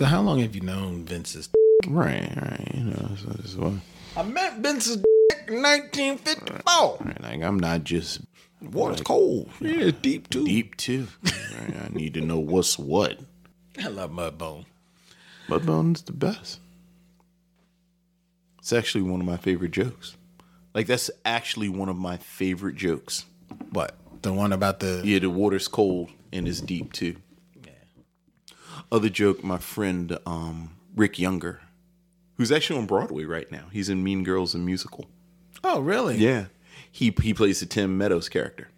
[0.00, 1.50] So how long have you known Vince's?
[1.86, 2.70] Right, right.
[2.72, 3.74] You know, so this is what.
[4.16, 4.96] I met Vince's
[5.46, 6.96] in 1954.
[7.04, 8.22] Right, like I'm not just
[8.62, 9.50] Water's cold.
[9.60, 10.46] Yeah, it's deep too.
[10.46, 11.06] deep too.
[11.22, 13.18] Right, I need to know what's what.
[13.78, 14.64] I love Mudbone.
[15.48, 16.60] Mudbone's the best.
[18.60, 20.16] It's actually one of my favorite jokes.
[20.72, 23.26] Like that's actually one of my favorite jokes.
[23.72, 23.96] What?
[24.22, 27.16] The one about the Yeah, the water's cold and it's deep too.
[28.92, 31.60] Other joke, my friend um, Rick Younger,
[32.36, 33.66] who's actually on Broadway right now.
[33.70, 35.06] He's in Mean Girls and musical.
[35.62, 36.16] Oh, really?
[36.16, 36.46] Yeah,
[36.90, 38.68] he he plays the Tim Meadows character.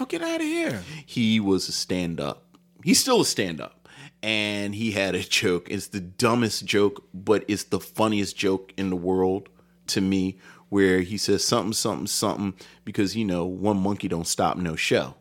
[0.00, 0.82] Oh, get out of here.
[1.04, 2.44] He was a stand up.
[2.84, 3.88] He's still a stand up.
[4.22, 5.68] And he had a joke.
[5.70, 9.48] It's the dumbest joke, but it's the funniest joke in the world
[9.88, 10.38] to me,
[10.70, 12.54] where he says something, something, something,
[12.84, 15.14] because, you know, one monkey don't stop no show.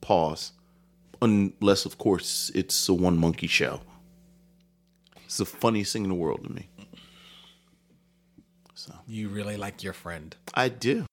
[0.00, 0.52] Pause.
[1.22, 3.82] Unless, of course, it's a one monkey show.
[5.26, 6.68] It's the funniest thing in the world to me.
[8.74, 10.34] So you really like your friend.
[10.54, 11.04] I do.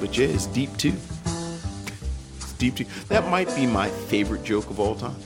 [0.00, 0.94] But yeah, it's deep too.
[2.60, 2.84] Deep too.
[3.08, 5.16] That might be my favorite joke of all time.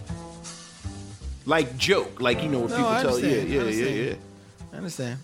[1.47, 3.19] Like joke, like you know what No, people tell.
[3.19, 3.43] Yeah.
[3.43, 4.15] Yeah, yeah, yeah.
[4.73, 5.19] I understand.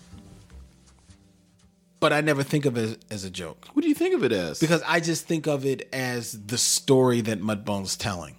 [2.01, 4.23] But I never think of it as, as a joke What do you think of
[4.23, 4.59] it as?
[4.59, 8.35] because I just think of it as the story that Mudbone's telling.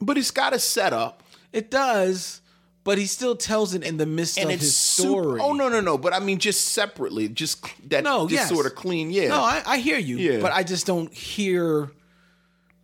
[0.00, 1.22] but it's got a setup.
[1.52, 2.40] It does,
[2.84, 5.40] but he still tells it in the midst and of his super- story.
[5.42, 5.98] oh no, no, no!
[5.98, 8.48] But I mean, just separately, just that, No, just yes.
[8.48, 9.10] sort of clean.
[9.10, 10.16] Yeah, No, I, I hear you.
[10.18, 10.40] Yeah.
[10.40, 11.90] But I just don't hear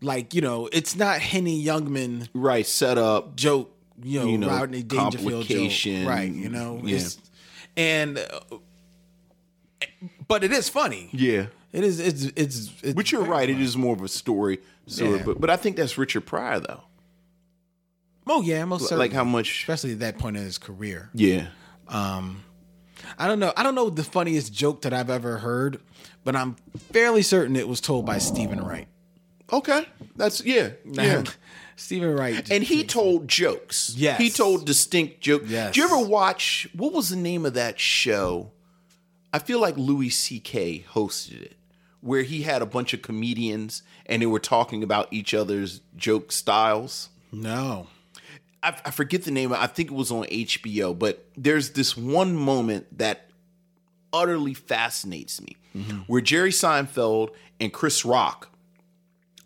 [0.02, 2.66] like, you know, it's not Henny Youngman right.
[2.66, 3.36] Set up.
[3.36, 3.70] joke,
[4.02, 6.08] you know, You know, Rodney Dangerfield joke.
[6.08, 6.80] Right, you know.
[6.82, 7.00] Yeah.
[7.76, 8.40] And uh,
[10.28, 11.08] but it is funny.
[11.12, 13.48] Yeah, It is it's it's, it's but you're right.
[13.48, 13.64] It funny.
[13.64, 14.58] is more of a story.
[14.86, 15.22] Sort Yeah.
[15.24, 16.82] but but I think that's Richard Pryor though.
[18.32, 19.08] Oh yeah, most certainly.
[19.08, 19.60] Like how much?
[19.62, 21.10] especially at that point in his career.
[21.14, 21.48] Yeah.
[21.88, 22.44] Um,
[23.18, 23.52] I don't know.
[23.56, 25.80] I don't know the funniest joke that I've ever heard,
[26.22, 26.54] but I'm
[26.92, 28.86] fairly certain it was told by Steven Wright.
[29.52, 29.84] Okay.
[30.14, 30.70] That's yeah.
[30.84, 31.24] Yeah.
[31.74, 32.48] Steven Wright.
[32.50, 33.94] And he told jokes.
[33.96, 34.20] Yes.
[34.20, 35.48] He told distinct jokes.
[35.48, 35.74] Yes.
[35.74, 38.52] Did you ever watch what was the name of that show?
[39.32, 40.84] I feel like Louis C.K.
[40.92, 41.56] hosted it,
[42.00, 46.30] where he had a bunch of comedians and they were talking about each other's joke
[46.30, 47.08] styles.
[47.32, 47.88] no.
[48.62, 49.52] I, I forget the name.
[49.52, 53.30] I think it was on HBO, but there's this one moment that
[54.12, 55.98] utterly fascinates me mm-hmm.
[56.06, 58.48] where Jerry Seinfeld and Chris Rock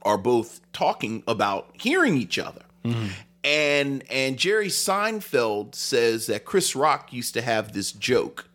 [0.02, 2.62] are both talking about hearing each other.
[2.84, 3.06] Mm-hmm.
[3.42, 8.48] And and Jerry Seinfeld says that Chris Rock used to have this joke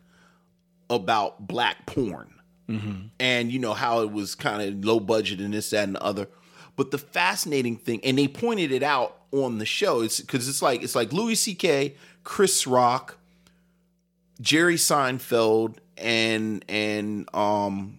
[0.88, 2.34] about black porn.
[2.68, 3.06] Mm-hmm.
[3.18, 6.02] And you know how it was kind of low budget and this, that, and the
[6.02, 6.28] other.
[6.76, 10.62] But the fascinating thing, and they pointed it out on the show, it's because it's
[10.62, 13.16] like it's like Louis C.K., Chris Rock,
[14.40, 17.98] Jerry Seinfeld, and and um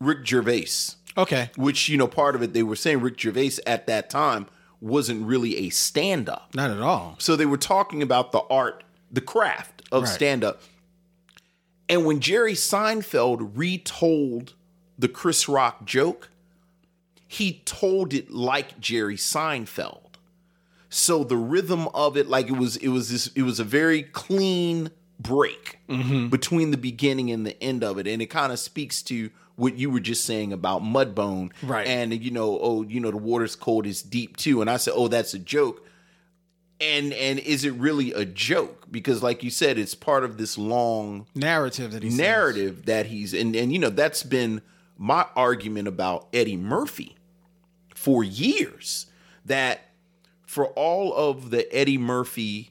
[0.00, 1.50] Rick Gervais Okay.
[1.56, 4.46] which you know part of it they were saying Rick Gervais at that time
[4.80, 6.54] wasn't really a stand up.
[6.54, 7.16] Not at all.
[7.18, 10.12] So they were talking about the art, the craft of Right.
[10.12, 10.62] stand up.
[11.88, 14.52] And when Jerry Seinfeld retold
[14.96, 16.30] the Chris Rock joke,
[17.26, 20.07] he told it like Jerry Seinfeld.
[20.90, 24.02] So the rhythm of it like it was it was this it was a very
[24.02, 24.90] clean
[25.20, 26.28] break mm-hmm.
[26.28, 28.06] between the beginning and the end of it.
[28.06, 31.52] And it kind of speaks to what you were just saying about Mudbone.
[31.62, 31.86] Right.
[31.86, 34.60] and you know oh you know the water's cold is deep too.
[34.60, 35.84] And I said oh that's a joke.
[36.80, 38.86] And and is it really a joke?
[38.90, 42.18] Because like you said it's part of this long Narrative that he says.
[42.18, 44.62] narrative that he's and and you know that's been
[44.96, 47.16] my argument about Eddie Murphy
[47.94, 49.06] for years
[49.44, 49.87] that
[50.48, 52.70] for all of the Eddie Murphy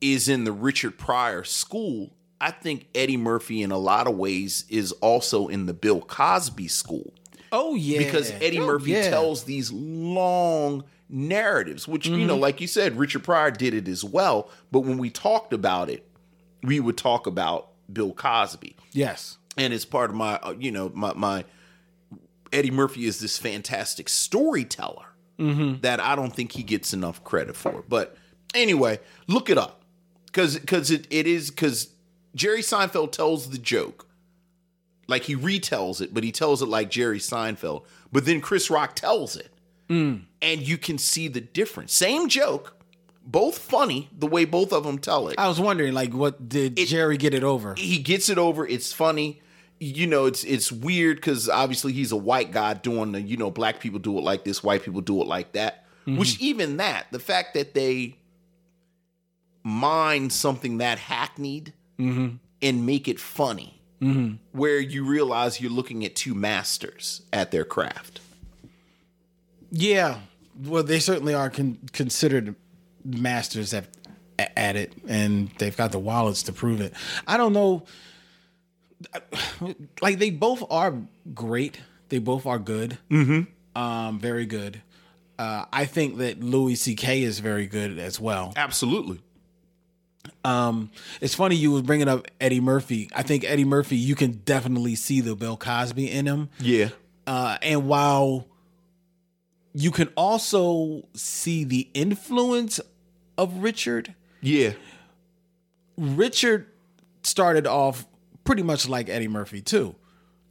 [0.00, 4.64] is in the Richard Pryor school I think Eddie Murphy in a lot of ways
[4.68, 7.12] is also in the Bill Cosby school
[7.52, 7.98] Oh yeah.
[7.98, 9.08] because Eddie Oh, Murphy yeah.
[9.10, 12.26] tells these long narratives, which you Mm-hmm.
[12.26, 14.50] know, like you said, Richard Pryor did it as well.
[14.72, 16.06] But when we talked about it,
[16.62, 19.38] we would talk about Bill Cosby, Yes.
[19.56, 21.44] and it's part of my, uh, you know, my my
[22.52, 25.06] Eddie Murphy is this fantastic storyteller
[25.38, 25.80] Mm-hmm.
[25.80, 27.82] that I don't think he gets enough credit for.
[27.88, 28.16] But
[28.54, 29.82] anyway, look it up
[30.26, 31.88] because because it, it is because
[32.34, 34.06] Jerry Seinfeld tells the joke
[35.08, 37.84] like he retells it, but he tells it like Jerry Seinfeld.
[38.12, 39.50] But then Chris Rock tells it,
[39.88, 41.92] and you can see the difference.
[41.92, 42.76] Same joke,
[43.24, 45.34] both funny the way both of them tell it.
[45.38, 47.74] I was wondering, like, what did Jerry get it over?
[47.76, 48.66] he gets it over.
[48.66, 49.40] It's funny.
[49.80, 53.50] You know, it's it's weird because obviously he's a white guy doing the you know
[53.50, 55.84] black people do it like this, white people do it like that.
[56.06, 56.18] Mm-hmm.
[56.18, 58.16] Which even that, the fact that they
[59.62, 62.36] mine something that hackneyed mm-hmm.
[62.62, 64.34] and make it funny, mm-hmm.
[64.52, 68.20] where you realize you're looking at two masters at their craft.
[69.70, 70.20] Yeah,
[70.62, 72.54] well, they certainly are con- considered
[73.04, 73.86] masters at
[74.38, 76.92] at it, and they've got the wallets to prove it.
[77.26, 77.84] I don't know,
[80.00, 80.94] like they both are
[81.34, 81.80] great.
[82.08, 82.98] They both are good.
[83.10, 83.80] Mm-hmm.
[83.80, 84.82] Um, very good.
[85.38, 87.22] Uh, I think that Louis C.K.
[87.22, 88.52] is very good as well.
[88.56, 89.20] Absolutely.
[90.44, 90.90] Um,
[91.20, 93.10] it's funny you was bringing up Eddie Murphy.
[93.14, 96.50] I think Eddie Murphy, you can definitely see the Bill Cosby in him.
[96.60, 96.90] Yeah.
[97.26, 98.46] Uh, and while
[99.74, 102.80] you can also see the influence
[103.36, 104.74] of Richard, Yeah.
[105.96, 106.66] Richard
[107.22, 108.06] started off
[108.44, 109.94] pretty much like Eddie Murphy too.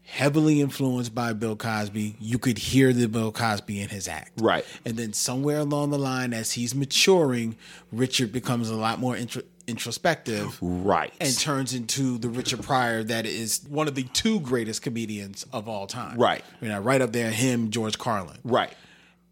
[0.05, 2.17] Heavily influenced by Bill Cosby.
[2.19, 4.33] You could hear the Bill Cosby in his act.
[4.41, 4.65] Right.
[4.83, 7.55] And then somewhere along the line, as he's maturing,
[7.91, 11.13] Richard becomes a lot more intro- introspective Right.
[11.21, 15.69] and turns into the Richard Pryor that is one of the two greatest comedians of
[15.69, 16.17] all time.
[16.17, 16.43] Right.
[16.61, 18.39] You know, right up there, him, George Carlin.
[18.43, 18.73] right.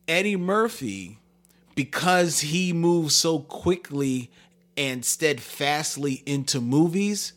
[0.07, 1.19] Eddie Murphy,
[1.75, 4.29] because he moves so quickly
[4.77, 7.33] and steadfastly into movies,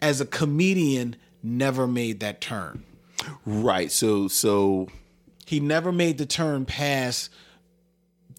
[0.00, 2.84] as a comedian, never made that turn.
[3.44, 3.90] Right.
[3.90, 4.88] So so
[5.46, 7.30] He never made the turn past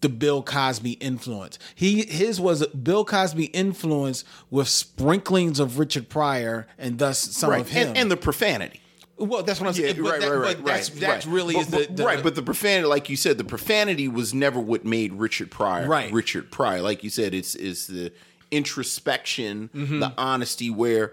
[0.00, 1.58] the Bill Cosby influence.
[1.74, 7.60] He his was Bill Cosby influence with sprinklings of Richard Pryor and thus some right.
[7.60, 7.88] of him.
[7.88, 8.80] And, and the profanity.
[9.18, 10.02] well, that's what I'm saying.
[10.02, 11.34] Right, that- right, that's, that's right.
[11.34, 12.22] really But- is the, the right.
[12.22, 15.86] But the profanity, like you said, the profanity was never what made Richard Pryor.
[15.86, 16.10] Right.
[16.10, 18.10] Richard Pryor, like you said, it's is the
[18.50, 20.00] introspection, Mm-hmm.
[20.00, 20.70] the honesty.
[20.70, 21.12] Where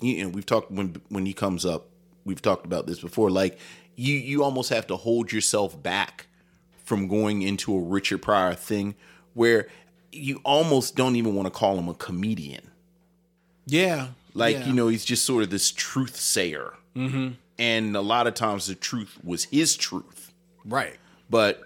[0.00, 1.88] you know we've talked when when he comes up,
[2.24, 3.30] we've talked about this before.
[3.30, 3.58] Like
[3.94, 6.26] you you almost have to hold yourself back
[6.84, 8.94] from going into a Richard Pryor thing
[9.34, 9.68] where
[10.12, 12.70] you almost don't even want to call him a comedian.
[13.66, 14.66] yeah, Like, yeah.
[14.66, 16.74] you know, he's just sort of this truth sayer.
[16.94, 17.32] Mm-hmm.
[17.58, 20.32] And a lot of times the truth was his truth.
[20.64, 20.96] right.
[21.28, 21.62] But,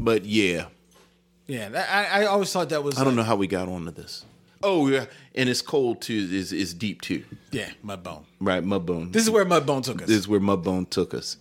[0.00, 0.66] but yeah,
[1.46, 2.98] Yeah, I, I always thought that was.
[2.98, 4.24] I don't know how we got onto this.
[4.62, 5.06] Oh, yeah.
[5.34, 7.24] And it's cold too, is, is deep too.
[7.52, 8.24] Yeah, Mudbone.
[8.40, 8.62] Right.
[8.62, 9.12] Mudbone.
[9.12, 10.08] This is where Mudbone took us.
[10.08, 11.36] This is where Mudbone took us,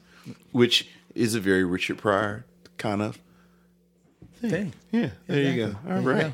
[0.52, 2.46] which is a very Richard Pryor
[2.78, 3.19] kind of
[4.40, 4.74] thing.
[4.92, 5.75] Yeah, there you go.
[5.90, 6.34] All right.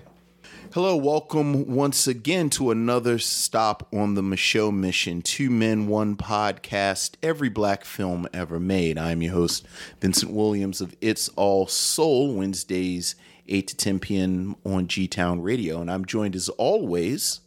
[0.74, 5.22] Hello, welcome once again to another stop on the Micheaux Mission.
[5.22, 8.98] Two Men, One Podcast, every black film ever made.
[8.98, 9.68] I'm your host,
[10.02, 13.16] Vincent Williams of It's All Soul, Wednesdays,
[13.48, 14.56] 8 to 10 p.m.
[14.66, 15.82] on G Town Radio.
[15.82, 17.42] And I'm joined as always.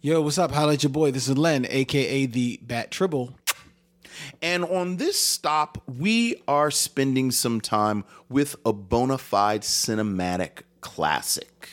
[0.00, 0.54] Yo, what's up?
[0.54, 1.10] At your boy.
[1.10, 3.36] This is Len, aka the Bat Tribble.
[4.40, 11.70] And on this stop, we are spending some time with a bona fide cinematic classic.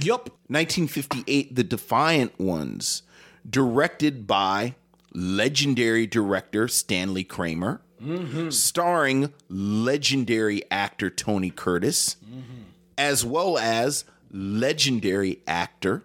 [0.00, 0.30] Yup.
[0.46, 3.02] 1958, The Defiant Ones,
[3.48, 4.76] directed by
[5.12, 8.50] legendary director Stanley Kramer, mm-hmm.
[8.50, 12.62] starring legendary actor Tony Curtis, mm-hmm.
[12.98, 16.04] As well as legendary actor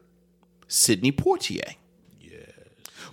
[0.67, 1.75] Sidney Poitier.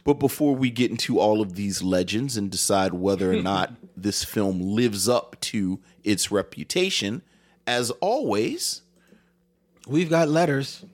[0.05, 4.25] But before we get into all of these legends and decide whether or not this
[4.25, 7.23] film lives up to its reputation,
[7.67, 8.83] as always,
[9.91, 10.85] We've got letters.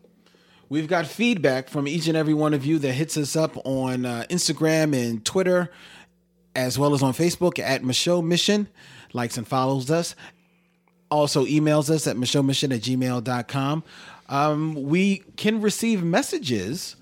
[0.71, 4.07] We've got feedback from each and every one of you that hits us up on
[4.07, 5.71] uh, Instagram and Twitter,
[6.55, 8.69] as well as on Facebook at Micheaux Mission,
[9.13, 10.15] likes and follows us.
[11.11, 13.85] Also emails us at Mission at gmail.com.
[14.29, 16.97] Um, we can receive messages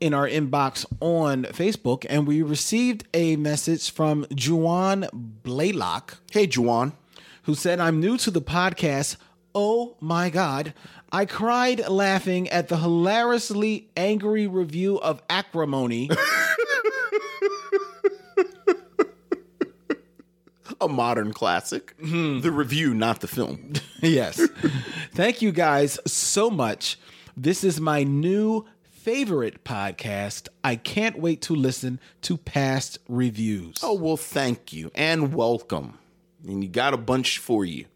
[0.00, 6.92] in our inbox on Facebook, and we received a message from Juan Blaylock hey, Juwan.
[7.44, 9.16] who said, I'm new to the podcast.
[9.54, 10.74] Oh my God.
[11.10, 16.10] I cried laughing at the hilariously angry review of Acrimony.
[20.80, 21.96] a modern classic.
[21.98, 22.40] Mm-hmm.
[22.40, 23.72] The review, not the film.
[24.02, 24.40] yes.
[25.12, 26.98] Thank you guys so much.
[27.36, 30.48] This is my new favorite podcast.
[30.62, 33.78] I can't wait to listen to past reviews.
[33.82, 35.98] Oh, well, thank you and welcome.
[36.46, 37.86] And you got a bunch for you.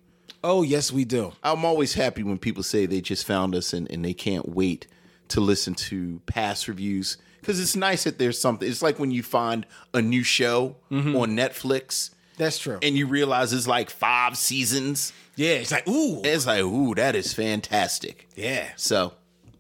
[0.45, 1.33] Oh, yes, we do.
[1.43, 4.89] I'm always happy when people say they just found us and, and they can't wait
[5.29, 8.69] to listen to past reviews because it's nice that there's something.
[8.69, 11.17] It's like when you find a new show mm-hmm.
[11.17, 12.79] on Netflix That's true.
[12.83, 17.15] and you realize it's like five seasons Yeah, it's like ooh, It's like, ooh, that
[17.15, 18.29] is fantastic.
[18.37, 18.69] yeah.
[18.77, 19.13] So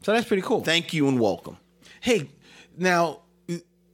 [0.02, 0.62] So that's pretty cool.
[0.62, 1.58] thank you and welcome.
[2.00, 2.28] hey,
[2.76, 3.20] now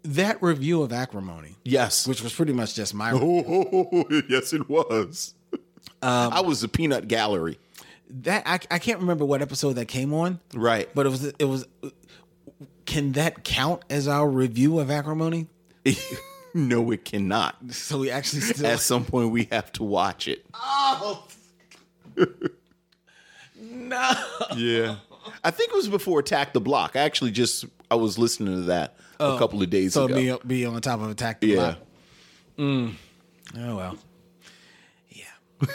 [0.04, 2.06] that review of Acrimony, Yes.
[2.06, 5.34] which was pretty much just my Oh, yes, it was.
[6.00, 7.58] Um, I was the peanut gallery.
[8.08, 10.88] that I, I can't remember what episode that came on, Right.
[10.94, 11.66] but it was it was.
[12.86, 15.46] Can that count as our review of Acrimony?
[16.54, 17.56] no, it cannot.
[17.70, 20.44] So we actually still At some point, we have to watch it.
[20.54, 21.26] oh
[23.60, 24.14] no.
[24.56, 24.96] Yeah.
[25.44, 26.96] I think it was before Attack the Block.
[26.96, 30.38] I actually just I was listening to that a couple of days So ago.
[30.44, 31.40] be be on top of attack.
[31.40, 31.74] The yeah.
[32.56, 32.92] Block.
[33.56, 33.96] Oh well.
[35.10, 35.68] Yeah.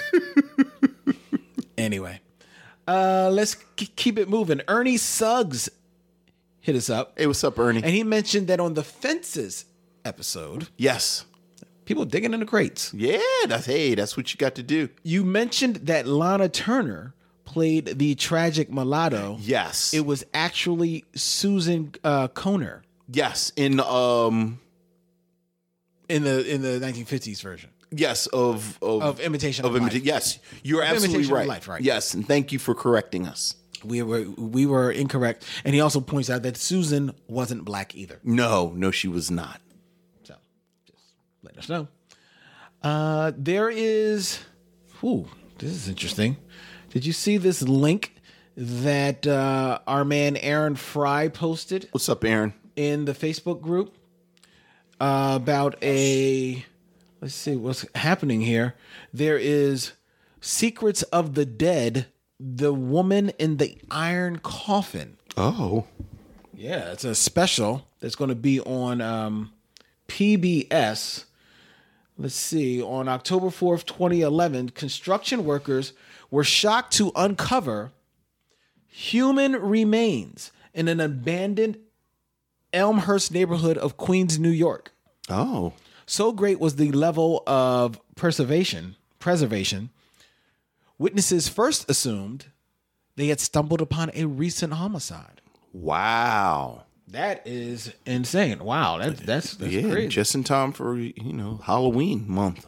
[1.77, 2.20] anyway,
[2.88, 4.62] uh, let's k- keep it moving.
[4.68, 5.70] Ernie Suggs
[6.60, 7.82] hit us up, Hey, what's up, Ernie?
[7.84, 9.65] and he mentioned that on the fences
[10.05, 11.25] episode, yes.
[11.86, 12.93] people digging in the crates.
[12.93, 14.89] Yeah, that's hey, that's what you got to do.
[15.03, 17.13] You mentioned that Lana Turner
[17.45, 19.38] played the tragic mulatto.
[19.39, 19.93] Yes.
[19.93, 22.81] It was actually Susan uh, Kohner
[23.12, 23.51] yes.
[23.55, 24.60] In um
[26.10, 29.93] in the in the 1950s version yes, of of, of Imitation of, of Life.
[29.93, 30.39] imita- yes.
[30.63, 31.48] You're absolutely Imitation of right.
[31.48, 31.81] Life, right.
[31.81, 33.55] Yes, and thank you for correcting us.
[33.83, 38.19] We were we were incorrect, and he also points out that Susan wasn't black either.
[38.24, 39.60] No, no, she was not.
[41.55, 41.88] Let us know.
[42.81, 44.39] Uh, there is,
[45.03, 45.27] ooh,
[45.60, 46.38] this is interesting.
[46.89, 48.15] Did you see this link
[48.57, 52.53] that uh, our man Aaron Fry posted What's up, Aaron?
[52.75, 53.95] in the Facebook group
[55.00, 56.65] uh, about a?
[57.22, 58.75] Let's see what's happening here.
[59.13, 59.93] There is
[60.41, 62.07] Secrets of the Dead.
[62.39, 65.17] The woman in the iron coffin.
[65.38, 65.86] Oh.
[66.53, 69.53] Yeah, it's a special that's going to be on um,
[70.10, 71.25] PBS.
[72.17, 75.93] Let's see, on October 4th, 2011, construction workers
[76.29, 77.91] were shocked to uncover
[78.88, 81.77] human remains in an abandoned
[82.72, 84.93] Elmhurst neighborhood of Queens, New York.
[85.29, 85.74] Oh.
[86.05, 89.89] So great was the level of preservation, preservation.
[90.98, 92.48] Witnesses first assumed
[93.15, 95.41] they had stumbled upon a recent homicide.
[95.72, 96.84] Wow.
[97.13, 98.63] That is insane.
[98.63, 100.08] Wow, that, that's that's yeah, crazy.
[100.10, 102.65] just in time for you know Halloween month.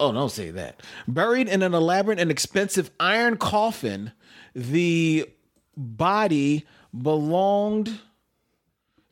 [0.00, 0.80] oh, don't say that.
[1.06, 4.12] Buried in an elaborate and expensive iron coffin,
[4.54, 5.28] the
[5.76, 8.00] body belonged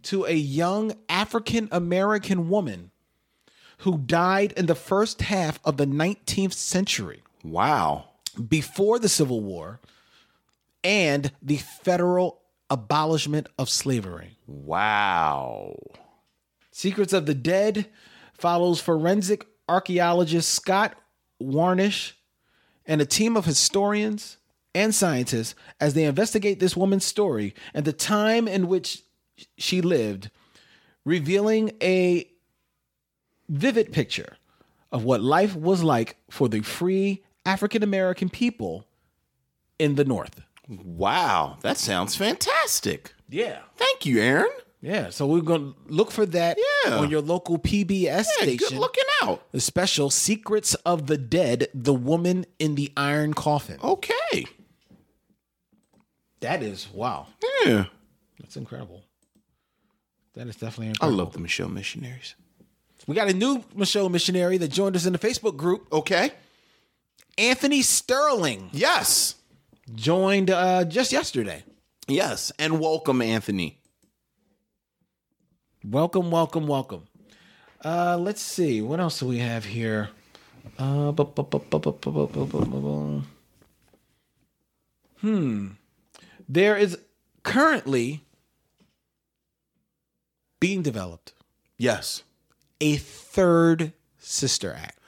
[0.05, 2.91] to a young African American woman
[3.79, 8.09] who died in the first half of the 19th century Wow.
[8.49, 9.81] before the Civil War
[10.85, 12.40] and the federal
[12.71, 14.39] abolishment of slavery.
[14.47, 15.77] Wow.
[16.71, 17.87] Secrets of the Dead
[18.33, 20.95] follows forensic archaeologist Scott
[21.43, 22.13] Warnasch
[22.87, 24.39] and a team of historians
[24.75, 29.03] and scientists as they investigate this woman's story and the time in which
[29.59, 30.31] she lived,
[31.05, 32.29] revealing a
[33.49, 34.37] vivid picture
[34.93, 38.87] of what life was like for the free African American people
[39.79, 40.41] in the North.
[40.71, 41.59] Wow.
[41.63, 43.13] That sounds fantastic.
[43.29, 43.59] Yeah.
[43.77, 44.51] Thank you, Aaron.
[44.81, 45.11] Yeah.
[45.11, 46.97] So we're going to look for that Yeah.
[46.99, 48.59] on your local PBS Yeah, station.
[48.71, 49.43] good looking out.
[49.53, 53.79] The special Secrets of the Dead, The Woman in the Iron Coffin.
[53.83, 54.47] Okay.
[56.41, 57.27] That is, wow.
[57.65, 57.87] Yeah.
[58.39, 59.03] That's incredible.
[60.35, 61.21] That is definitely incredible.
[61.21, 62.35] I love the Micheaux missionaries.
[63.07, 65.89] We got a new Micheaux missionary that joined us in the Facebook group.
[65.93, 66.31] Okay.
[67.37, 69.35] Anthony Sterling Yes
[69.95, 71.65] joined uh, just yesterday.
[72.09, 73.81] Yes, and welcome, Anthony.
[75.85, 77.05] Welcome, welcome, welcome.
[77.85, 78.83] Uh, let's see.
[78.83, 80.11] What else do we have here?
[80.79, 81.13] Uh,
[85.21, 85.69] hmm.
[86.49, 86.99] There is
[87.43, 88.25] currently
[90.59, 91.33] being developed.
[91.79, 92.23] Yes.
[92.81, 95.00] A third sister act.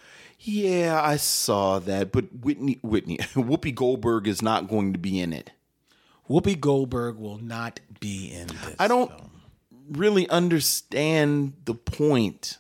[0.45, 5.33] Yeah, I saw that, but Whitney, Whitney, Whoopi Goldberg is not going to be in
[5.33, 5.53] it.
[6.29, 8.77] Whoopi Goldberg will not be in this.
[8.79, 9.31] I don't film.
[9.91, 12.59] really understand the point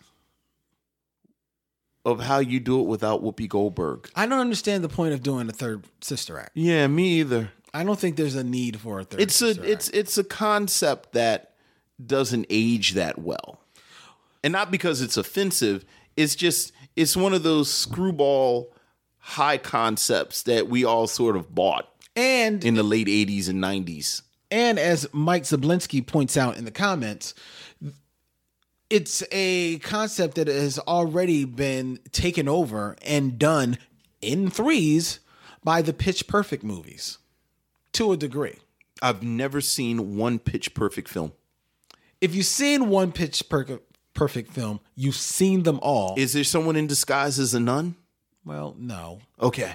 [2.05, 4.11] of how you do it without Whoopi Goldberg.
[4.15, 6.51] I don't understand the point of doing a third Sister Act.
[6.55, 7.51] Yeah, me either.
[7.75, 9.21] I don't think there's a need for a third.
[9.21, 9.97] It's a it's Act.
[9.97, 11.55] it's a concept that
[12.05, 13.61] doesn't age that well.
[14.45, 15.85] And not because it's offensive,
[16.17, 18.73] it's just it's one of those screwball
[19.19, 24.23] high concepts that we all sort of bought and in the late 80s and 90s.
[24.51, 27.35] And as Mike Zablinski points out in the comments,
[28.91, 33.79] it's a concept that has already been taken over and done
[34.21, 35.21] in threes
[35.65, 37.19] by the Pitch Perfect movies
[37.93, 38.57] to a degree.
[39.01, 41.33] I've never seen one pitch perfect film.
[42.21, 46.15] If you've seen one Pitch Perfect perfect film, you've seen them all.
[46.17, 47.97] Is there someone in disguise as a nun?
[48.45, 49.21] well, no.
[49.41, 49.75] Okay.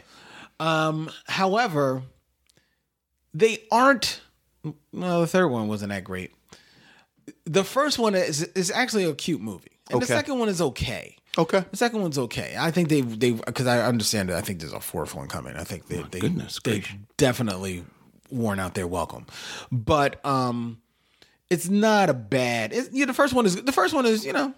[0.60, 2.04] Um, however,
[3.34, 4.22] they aren't.
[4.92, 6.32] No, the third one wasn't that great.
[7.46, 11.16] The first one is is actually a cute movie, and the second one is okay.
[11.38, 11.64] Okay.
[11.70, 12.56] The second one's okay.
[12.58, 14.36] I think they they because I understand it.
[14.36, 15.56] I think there's a fourth one coming.
[15.56, 16.84] I think they they goodness they
[17.18, 17.86] definitely
[18.32, 19.26] worn out their welcome,
[19.72, 20.82] but um,
[21.50, 22.74] it's not a bad.
[22.74, 24.54] It's, you know, the first one is the first one is you know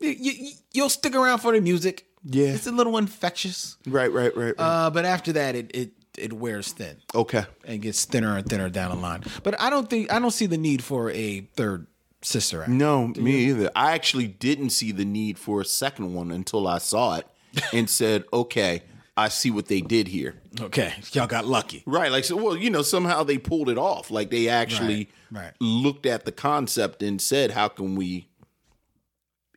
[0.00, 2.06] you, you you'll stick around for the music.
[2.28, 2.48] Yeah.
[2.48, 3.76] it's a little infectious.
[3.86, 4.86] Right, right, right, right.
[4.86, 7.44] Uh, but after that, it it it wears thin okay.
[7.64, 9.22] and gets thinner and thinner down the line.
[9.42, 11.86] But I don't think I don't see the need for a third
[12.22, 12.70] sister act.
[12.70, 13.70] No, me either.
[13.76, 17.26] I actually didn't see the need for a second one until I saw it
[17.72, 18.82] and said, okay,
[19.16, 20.34] I see what they did here.
[20.60, 21.82] Okay, y'all got lucky.
[21.86, 22.12] Right.
[22.12, 24.10] Like, so, well, you know, somehow they pulled it off.
[24.10, 25.52] Like, they actually Right, right.
[25.58, 28.28] looked at the concept and said, how can we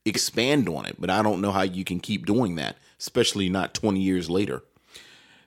[0.06, 0.96] expand on it?
[0.98, 4.64] But I don't know how you can keep doing that, especially not 20 years later.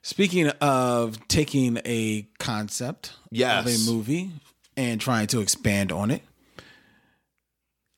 [0.02, 3.64] Speaking of taking a concept Yes.
[3.66, 4.30] of a movie
[4.76, 6.22] and trying to expand on it,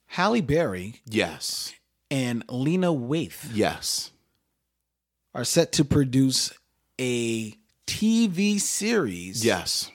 [0.07, 1.73] Halle Berry Yes.
[2.11, 4.11] and Lena Waithe Yes.
[5.35, 6.53] Are set to produce
[7.01, 7.55] a
[7.87, 9.91] TV series, Yes.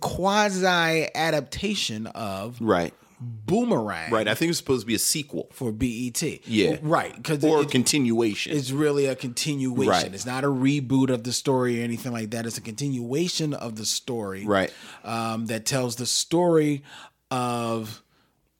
[0.00, 2.94] quasi adaptation of Right.
[3.18, 4.28] Boomerang, Right.
[4.28, 6.22] I think it's supposed to be a sequel for BET.
[6.46, 6.76] Yeah.
[6.82, 7.16] right.
[7.16, 8.54] Because or a it, continuation.
[8.54, 9.88] it's really a continuation.
[9.88, 10.14] Right.
[10.14, 12.44] It's not a reboot of the story or anything like that.
[12.44, 14.44] It's a continuation of the story.
[14.44, 14.70] Right.
[15.02, 16.82] um, that tells the story
[17.30, 18.02] of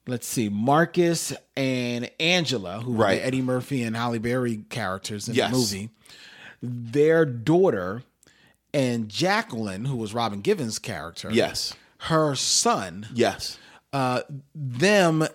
[0.07, 3.15] let's see Marcus and Angela, who were Right.
[3.19, 5.51] the Eddie Murphy and Halle Berry characters in Yes.
[5.51, 5.89] the movie.
[6.61, 8.03] Their daughter
[8.73, 11.73] and Jacqueline, who was Robin Givens' character, Yes.
[11.99, 13.57] her son, Yes.
[13.93, 14.21] uh,
[14.55, 15.27] them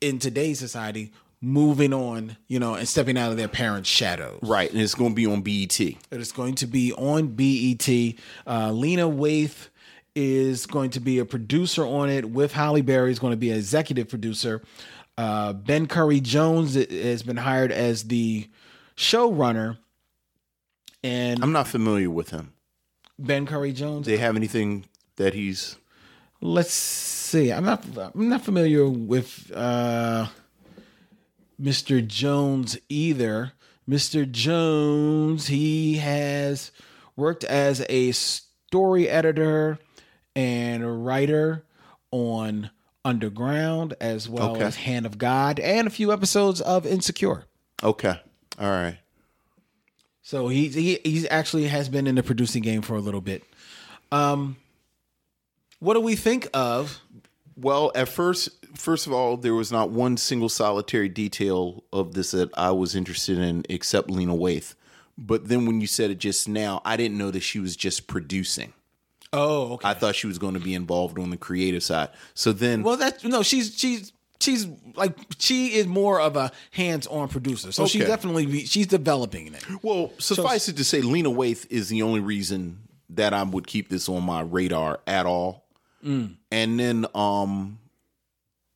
[0.00, 4.38] in today's society moving on, you know, and stepping out of their parents' shadows.
[4.42, 4.70] Right.
[4.72, 5.78] And it's going to be on BET.
[5.80, 8.14] It is going to be on BET.
[8.46, 9.68] Uh, Lena Waithe
[10.14, 13.50] is going to be a producer on it with Halle Berry is going to be
[13.50, 14.62] an executive producer.
[15.16, 18.48] Uh, ben Cory Jones has been hired as the
[18.96, 19.78] showrunner,
[21.02, 22.52] and I'm not familiar with him.
[23.18, 24.06] Ben Cory Jones.
[24.06, 25.76] Do they have anything that he's
[26.44, 27.50] Let's see.
[27.50, 27.86] I'm not.
[27.96, 30.26] I'm not familiar with uh,
[31.58, 32.06] Mr.
[32.06, 33.52] Jones either.
[33.88, 34.30] Mr.
[34.30, 35.46] Jones.
[35.46, 36.70] He has
[37.16, 39.78] worked as a story editor
[40.36, 41.64] and a writer
[42.10, 42.70] on
[43.04, 44.64] Underground, as well Okay.
[44.64, 47.44] as Hand of God, and a few episodes of Insecure.
[47.82, 48.20] okay?
[48.58, 48.98] All right.
[50.22, 53.44] So he he he's actually has been in the producing game for a little bit.
[54.10, 54.56] Um,
[55.80, 57.00] what do we think of?
[57.56, 62.30] Well, at first, first of all, there was not one single solitary detail of this
[62.30, 64.74] that I was interested in, except Lena Waithe.
[65.18, 68.06] But then when you said it just now, I didn't know that she was just
[68.06, 68.72] producing.
[69.34, 69.88] Oh, okay.
[69.88, 72.08] I thought she was going to be involved on the creative side.
[72.34, 73.42] So then, Well, that's no.
[73.42, 74.66] She's she's she's
[74.96, 77.72] like she is more of a hands-on producer.
[77.72, 78.08] So she Okay.
[78.08, 79.64] definitely be, she's developing it.
[79.82, 82.78] well, suffice it to say, Lena Waithe is the only reason
[83.10, 85.64] that I would keep this on my radar at all.
[86.04, 86.36] Mm.
[86.50, 87.78] And then, um,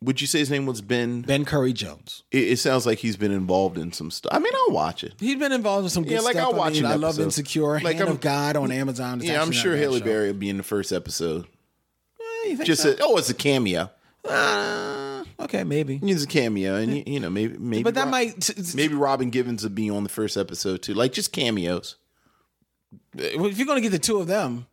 [0.00, 1.22] would you say his name was Ben?
[1.22, 2.22] Ben Cory Jones.
[2.30, 4.32] It, it sounds like he's been involved in some stuff.
[4.32, 5.14] I mean, I'll watch it.
[5.18, 6.52] He's been involved in some good Yeah, like, stuff.
[6.52, 7.18] I'll watch I, mean, an I love.
[7.18, 9.18] Insecure, Like, Hand I'm- of God on Amazon.
[9.20, 10.00] It's Yeah, I'm sure not a bad Halle.
[10.00, 11.46] Berry will be in the first episode.
[12.20, 12.90] Eh, you think Just so?
[12.92, 13.90] a, oh, it's a cameo.
[14.24, 15.98] Uh, okay, maybe.
[16.02, 19.30] It's a cameo, and you, you know maybe maybe But that Rob- might maybe Robin
[19.30, 20.92] Givens will be on the first episode too.
[20.94, 21.96] Like just cameos.
[23.16, 24.66] if you're gonna get the two of them,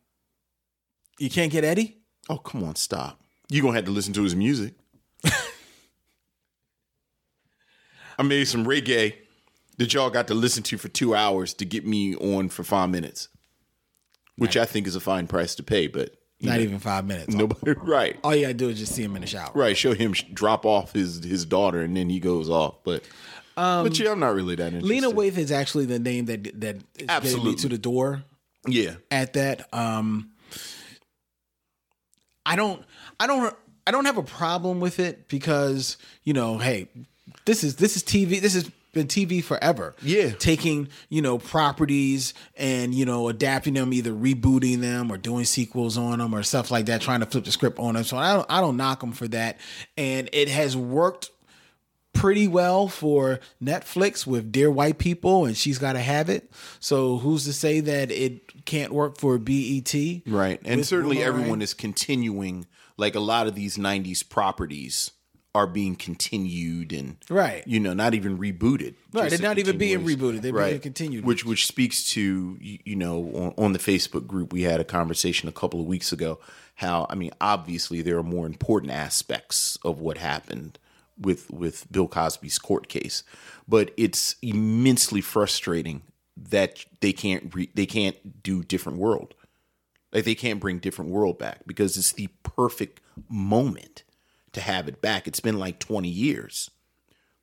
[1.19, 1.97] you can't get Eddie.
[2.27, 3.19] Oh come on, stop!
[3.49, 4.73] You're gonna have to listen to his music.
[8.17, 9.15] I made some reggae
[9.78, 12.89] that y'all got to listen to for two hours to get me on for five
[12.89, 13.28] minutes,
[14.38, 15.88] which I think is a fine price to pay.
[15.88, 17.34] But Not know, even five minutes.
[17.34, 18.17] nobody right.
[18.23, 19.51] All you gotta do is just see him in the shower.
[19.54, 22.84] Right, show him drop off his his daughter, and then he goes off.
[22.84, 23.04] But
[23.56, 24.88] but yeah, I'm not really that interested.
[24.88, 28.23] Lena Waithe is actually the name that that is getting me to the door
[28.67, 29.67] yeah, at that.
[29.73, 30.32] Um,
[32.45, 32.84] I don't,
[33.19, 33.56] I don't,
[33.88, 36.88] I don't have a problem with it because you know, hey,
[37.45, 38.41] this is this is TV.
[38.41, 39.93] This has been TV forever.
[40.01, 40.31] Yeah.
[40.31, 45.97] taking you know properties and you know adapting them, either rebooting them or doing sequels
[45.97, 48.03] on them or stuff like that, trying to flip the script on them.
[48.03, 49.60] So I don't, I don't knock them for that,
[49.97, 51.29] and it has worked
[52.13, 56.49] pretty well for Netflix with Dear White People, and she's got to have it.
[56.79, 59.93] So who's to say that it can't work for BET?
[60.25, 60.60] Right.
[60.63, 61.36] And certainly Boomerang?
[61.41, 62.65] everyone is continuing
[62.97, 65.12] like a lot of these 90s properties
[65.55, 67.63] are being continued and Right.
[67.65, 70.41] you know not even rebooted Right, they're not even being rebooted.
[70.41, 71.23] They're being continued.
[71.25, 74.83] which which speaks to you you know on, on the facebook group we had a
[74.83, 76.39] conversation a couple of weeks ago
[76.75, 80.77] how i mean obviously there are more important aspects of what happened
[81.17, 83.23] with with bill cosby's court case
[83.67, 86.01] but it's immensely frustrating
[86.37, 89.33] that they can't re, they can't do different world
[90.11, 94.03] like they can't bring different world back because it's the perfect moment
[94.55, 95.27] to have it back.
[95.27, 96.71] It's been like 20 years,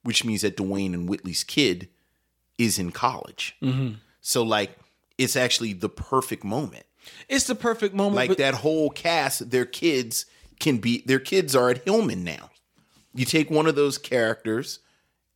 [0.03, 1.89] which means that Dwayne and Whitley's kid
[2.59, 3.57] is in college.
[3.63, 3.95] Mm-hmm.
[4.21, 4.77] So like
[5.19, 6.85] it's actually the perfect moment.
[7.29, 8.17] It's the perfect moment.
[8.17, 10.27] Like but- that whole cast, their kids
[10.61, 12.51] can be their kids are at Hillman now.
[13.15, 14.79] You take one of those characters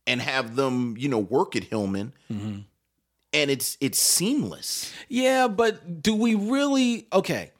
[0.07, 2.13] and have them, you know, work at Hillman.
[2.31, 2.59] Mm-hmm.
[3.33, 4.91] And it's it's seamless.
[5.09, 7.07] Yeah, but do we really?
[7.11, 7.51] Okay,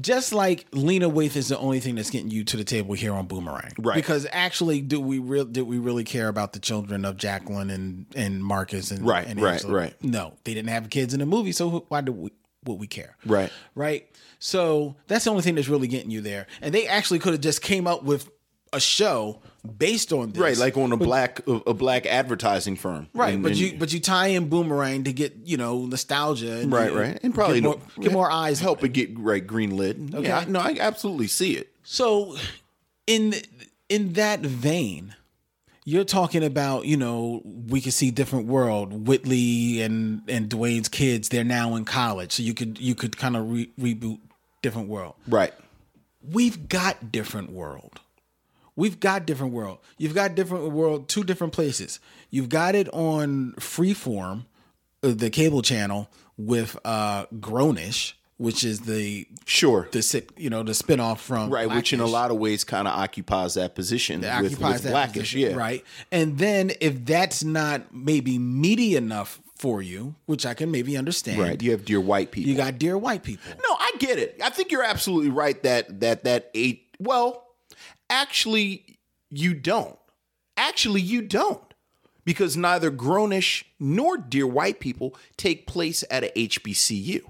[0.00, 3.12] just like Lena Waithe is the only thing that's getting you to the table here
[3.12, 3.94] on Boomerang, Right.
[3.94, 8.06] Because actually, do we real did we really care about the children of Jacqueline and
[8.14, 9.72] and Marcus and Right, and right, Angela?
[9.74, 9.94] right.
[10.02, 12.30] No, they didn't have kids in the movie, so why do we
[12.64, 13.16] would we care?
[13.26, 13.50] Right.
[13.74, 14.08] right.
[14.38, 17.42] So that's the only thing that's really getting you there, and they actually could have
[17.42, 18.28] just came up with
[18.72, 19.40] a show
[19.78, 23.08] based on this, Right, like on a black a, a black advertising firm.
[23.14, 26.58] Right, And- but and- you but you tie in Boomerang to get you know nostalgia,
[26.58, 28.58] and, right, right, and probably get more, get more eyes.
[28.60, 28.86] on help it.
[28.86, 29.96] it get right green lit.
[30.14, 31.72] Okay, yeah, I, no, I absolutely see it.
[31.84, 32.36] So,
[33.06, 33.34] in
[33.88, 35.14] in that vein,
[35.84, 39.06] you're talking about you know we could see different world.
[39.06, 43.36] Whitley and and Dwayne's kids they're now in college, so you could you could kind
[43.36, 44.18] of re- reboot
[44.62, 45.14] different world.
[45.28, 45.52] Right,
[46.28, 48.00] We've got different world.
[48.76, 49.78] We've got different world.
[49.98, 52.00] You've got different world, two different places.
[52.30, 54.46] You've got it on Freeform,
[55.02, 56.08] uh, the cable channel
[56.38, 61.68] with uh Grownish, which is the sure, the sit, you know, the spinoff from right,
[61.68, 64.82] which in a lot of ways kind of occupies that position That with, occupies with
[64.84, 65.32] that Blackish.
[65.32, 65.84] position, Yeah, right.
[66.10, 71.38] And then if that's not maybe meaty enough for you, which I can maybe understand,
[71.38, 71.62] right.
[71.62, 72.50] You have dear white people.
[72.50, 73.52] You got dear white people.
[73.52, 74.40] No, I get it.
[74.42, 76.96] I think you're absolutely right that that that eight.
[76.98, 77.46] Well,
[78.10, 78.98] actually,
[79.30, 79.98] you don't.
[80.56, 81.74] Actually, you don't,
[82.24, 87.22] because neither Grownish nor Dear White People take place at a HBCU.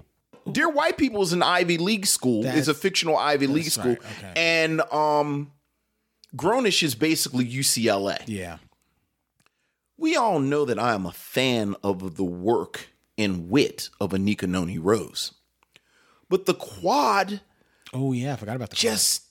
[0.51, 2.45] Dear White People is an Ivy League school.
[2.45, 4.33] is a fictional Ivy League school, right, okay.
[4.35, 5.53] and um,
[6.35, 8.21] Grownish is basically UCLA.
[8.25, 8.57] Yeah.
[9.97, 14.49] We all know that I am a fan of the work and wit of Anika
[14.49, 15.33] Noni Rose,
[16.27, 17.39] but the quad
[17.93, 19.23] Oh yeah, I forgot about the just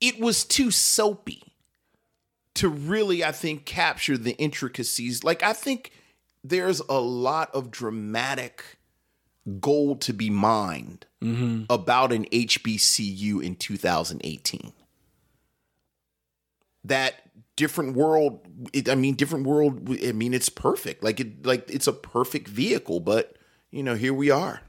[0.00, 1.42] it was too soapy
[2.54, 5.24] to really i think capture the intricacies.
[5.24, 5.92] Like i think
[6.42, 8.78] there's a lot of dramatic
[9.60, 11.64] gold to be mined mm-hmm.
[11.70, 14.72] about an hbcu in 2018
[16.84, 17.14] that
[17.56, 18.40] different world
[18.72, 21.02] it, i mean different world i mean it's perfect.
[21.02, 23.36] Like it like it's a perfect vehicle but
[23.70, 24.62] you know here we are.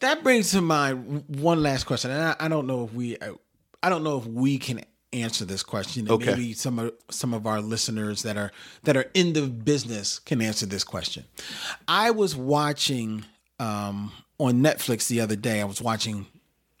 [0.00, 3.34] That brings to mind one last question, and I, I don't know if we, uh,
[3.82, 6.02] I don't know if we can answer this question.
[6.02, 6.30] And Okay.
[6.30, 8.52] Maybe some of some of our listeners that are
[8.84, 11.24] that are in the business can answer this question.
[11.86, 13.24] I was watching
[13.58, 15.60] um, on Netflix the other day.
[15.60, 16.26] I was watching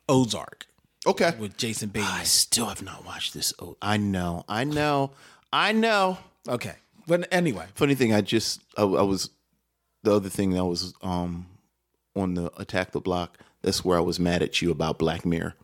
[0.08, 0.66] Ozark
[1.06, 2.12] okay with Jason Bateman.
[2.12, 3.52] I still have not watched this.
[3.80, 5.12] I know, I know,
[5.52, 6.18] I know.
[6.48, 6.74] Okay,
[7.06, 9.30] but anyway, Funny thing, I just I, I was
[10.02, 11.46] the other thing that was um
[12.14, 13.38] on the attack the block.
[13.62, 15.54] That's where I was mad at you about Black Mirror.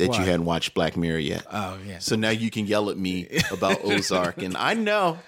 [0.00, 0.18] That Why?
[0.18, 1.46] you hadn't watched Black Mirror yet.
[1.52, 5.18] oh yeah, So now you can yell at me about Ozark, and I know,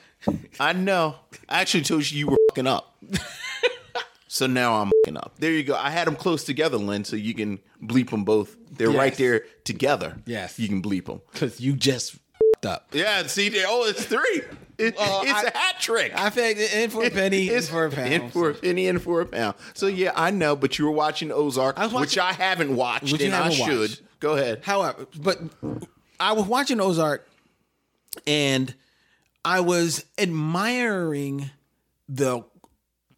[0.58, 1.16] I know.
[1.48, 2.96] I actually told you you were fucking up.
[4.28, 5.34] So now I'm fucking up.
[5.38, 5.76] There you go.
[5.76, 8.56] I had them close together, Lynn, so you can bleep them both.
[8.70, 10.16] They're right there together.
[10.24, 10.58] Yes.
[10.58, 11.20] you can bleep them.
[11.30, 12.16] because you just
[12.64, 12.88] up.
[12.92, 14.40] Yeah, see, oh, it's three.
[14.78, 16.12] It- Well, it's I- a hat trick.
[16.14, 18.10] I think in for a penny, in It's for a pound.
[18.10, 19.54] In for a penny, in for a pound.
[19.74, 23.20] So yeah, I know, but you were watching Ozark, I was which I haven't watched,
[23.20, 24.00] and I haven't should.
[24.22, 24.60] Go ahead.
[24.62, 25.40] However, but
[26.20, 27.28] I was watching Ozark
[28.24, 28.72] and
[29.44, 31.50] I was admiring
[32.08, 32.44] the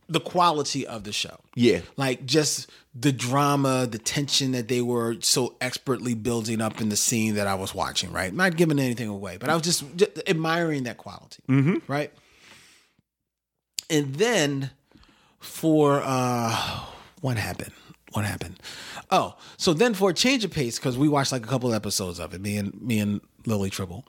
[0.08, 1.38] the quality of the show.
[1.54, 6.88] Yeah, Like just the drama, the tension that they were so expertly building up in
[6.88, 8.32] the scene that I was watching, right?
[8.32, 11.42] Not giving anything away, but I was just, just admiring that quality.
[11.86, 12.12] Right?
[13.90, 14.70] And then
[15.38, 16.80] for uh
[17.20, 17.72] what happened?
[18.14, 18.58] What happened?
[19.10, 21.74] Oh, so then for a change of pace, because we watched like a couple of
[21.74, 24.06] episodes of it, me and me and Lily Tribble,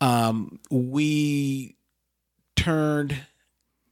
[0.00, 1.76] um, we
[2.56, 3.16] turned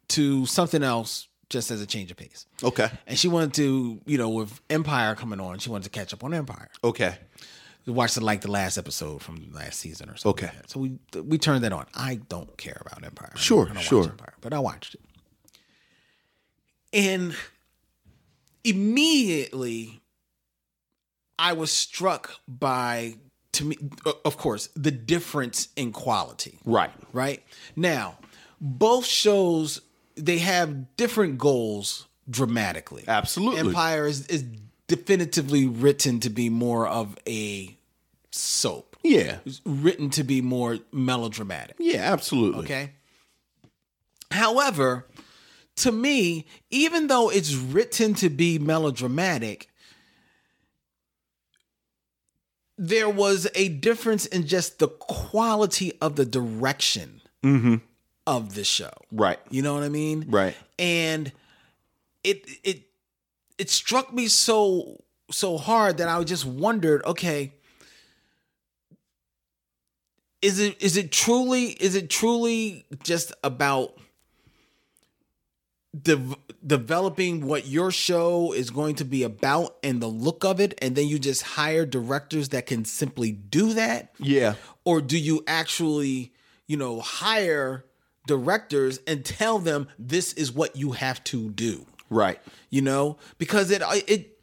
[0.09, 2.47] to something else just as a change of pace.
[2.63, 2.89] Okay.
[3.07, 6.25] And she wanted to, you know, with Empire coming on, she wanted to catch up
[6.25, 6.69] on Empire.
[6.83, 7.17] Okay.
[7.87, 10.45] We watched like the last episode from last season or something.
[10.47, 10.57] Okay.
[10.57, 10.69] like.
[10.71, 11.87] So we we turned that on.
[11.95, 13.33] I don't care about Empire.
[13.35, 14.05] I Sure, don't- I don't sure.
[14.05, 15.01] Empire, but I watched it.
[16.93, 17.35] And
[18.71, 20.01] immediately
[21.39, 23.17] I was struck by
[23.53, 23.77] to me
[24.25, 26.91] of course the difference in quality Right.
[27.13, 27.43] right
[27.75, 28.19] now
[28.61, 29.81] both shows
[30.15, 33.61] they have different goals dramatically Absolutely.
[33.61, 34.45] empire is, is
[34.89, 37.77] definitively written to be more of a
[38.31, 39.39] soap Yeah.
[39.47, 42.65] it's written to be more melodramatic Yeah, absolutely.
[42.65, 42.93] okay
[44.31, 45.07] however
[45.77, 49.69] to me even though it's written to be melodramatic
[52.79, 57.77] there was a difference in just the quality of the direction mm-hmm.
[58.27, 59.39] of the show Right.
[59.51, 60.55] you know what i mean Right.
[60.79, 61.33] and
[62.25, 62.83] it it
[63.59, 67.53] it struck me so so hard that I just wondered, okay,
[70.43, 73.99] is it is it truly is it truly just about
[76.03, 80.77] de- developing what your show is going to be about and the look of it
[80.83, 84.55] and then you just hire directors that can simply do that Yeah.
[84.85, 86.33] or do you actually
[86.67, 87.85] you know hire
[88.27, 92.41] directors and tell them this is what you have to do Right.
[92.71, 94.39] you know because it uh, it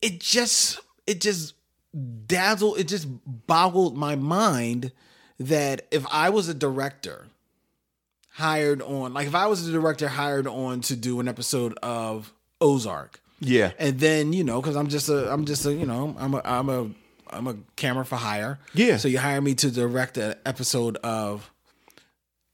[0.00, 1.54] it just it just
[2.26, 3.06] dazzled it just
[3.46, 4.92] boggled my mind
[5.40, 7.27] that if i was a director
[8.38, 12.32] hired on like if i was a director hired on to do an episode of
[12.60, 13.72] ozark Yeah.
[13.80, 16.40] and then you know because i'm just a i'm just a you know i'm a
[16.44, 16.90] i'm a
[17.30, 18.96] i'm a camera for hire Yeah.
[18.96, 21.50] so you hire me to direct an episode of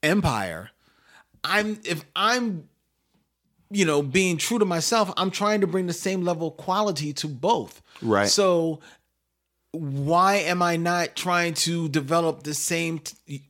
[0.03, 0.71] empire
[1.43, 2.69] i'm if i'm
[3.71, 7.13] you know being true to myself i'm trying to bring the same level of quality
[7.13, 8.29] to both Right.
[8.29, 8.81] so
[9.73, 13.43] why am i not trying to develop the same t-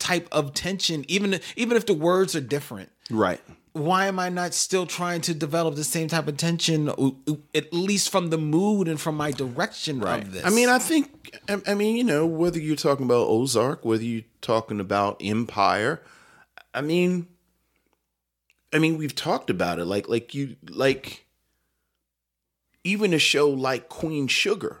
[0.00, 3.40] type of tension even even if the words are different Right.
[3.72, 6.88] why am I not still trying to develop the same type of tension,
[7.54, 10.44] at least from the mood and from my direction of this?
[10.44, 14.02] I mean, I think, I, I mean, you know, whether you're talking about Ozark, whether
[14.02, 16.00] you're talking about Empire,
[16.74, 17.26] I mean,
[18.72, 19.84] I mean, we've talked about it.
[19.86, 21.26] Like, like you, like,
[22.84, 24.78] even a show like Queen Sugar,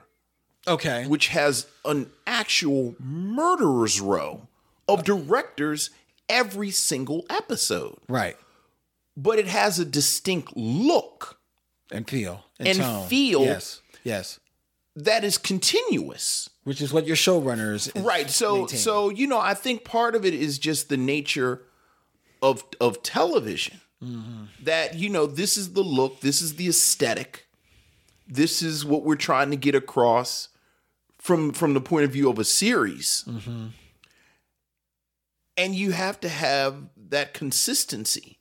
[0.66, 4.46] okay, which has an actual murderer's row
[4.94, 5.90] of directors
[6.28, 8.36] every single episode, right,
[9.16, 11.38] but it has a distinct look
[11.90, 12.44] and feel.
[12.58, 13.08] And tone.
[13.08, 14.40] feel- yes, yes,
[14.96, 16.50] that is continuous.
[16.64, 18.30] which is what your showrunners right.
[18.30, 18.80] So maintaining.
[18.80, 21.62] so you know i think part of it is just the nature
[22.42, 23.80] of of television.
[24.02, 24.44] Mm-hmm.
[24.64, 27.46] That you know this is the look this is the aesthetic
[28.30, 30.48] this is what we're trying to get across
[31.18, 33.66] from from the point of view of a series mm-hmm.
[35.60, 36.74] And you have to have
[37.10, 38.38] that consistency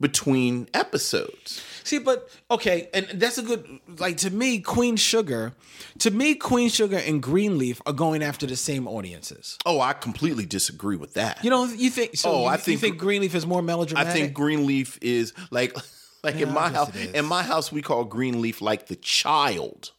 [0.00, 3.66] between episodes See, but okay, and that's a good
[3.98, 4.60] like to me.
[4.60, 5.52] Queen Sugar,
[5.98, 9.58] to me, Queen Sugar and Greenleaf are going after the same audiences.
[9.66, 12.14] oh i completely disagree with that You know, you think?
[12.16, 14.10] So Oh, you, I you think- think Greenleaf is more melodramatic.
[14.10, 15.76] I think Greenleaf is like
[16.22, 16.94] like in my house.
[17.20, 19.90] In my house, we call Greenleaf like the child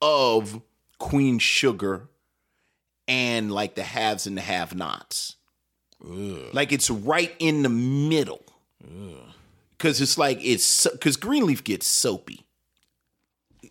[0.00, 0.60] of
[0.98, 2.08] Queen Sugar
[3.08, 5.36] and like the haves and the have-nots.
[6.52, 8.42] Like it's right in the middle.
[9.78, 12.44] Cause it's like it's because Greenleaf gets soapy.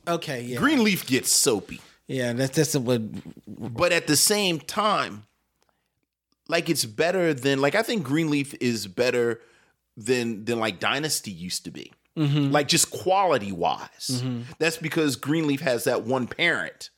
[0.08, 2.34] okay, yeah, Greenleaf gets soapy, yeah.
[2.34, 3.02] That's that's what.
[3.48, 5.24] but at the same time,
[6.48, 9.42] like it's better than like I think Greenleaf is better
[9.98, 11.92] than than like Dynasty used to be.
[12.18, 12.52] Mm-hmm.
[12.52, 14.10] Like just quality wise.
[14.12, 14.42] Mm-hmm.
[14.60, 16.90] That's because Greenleaf has that one parent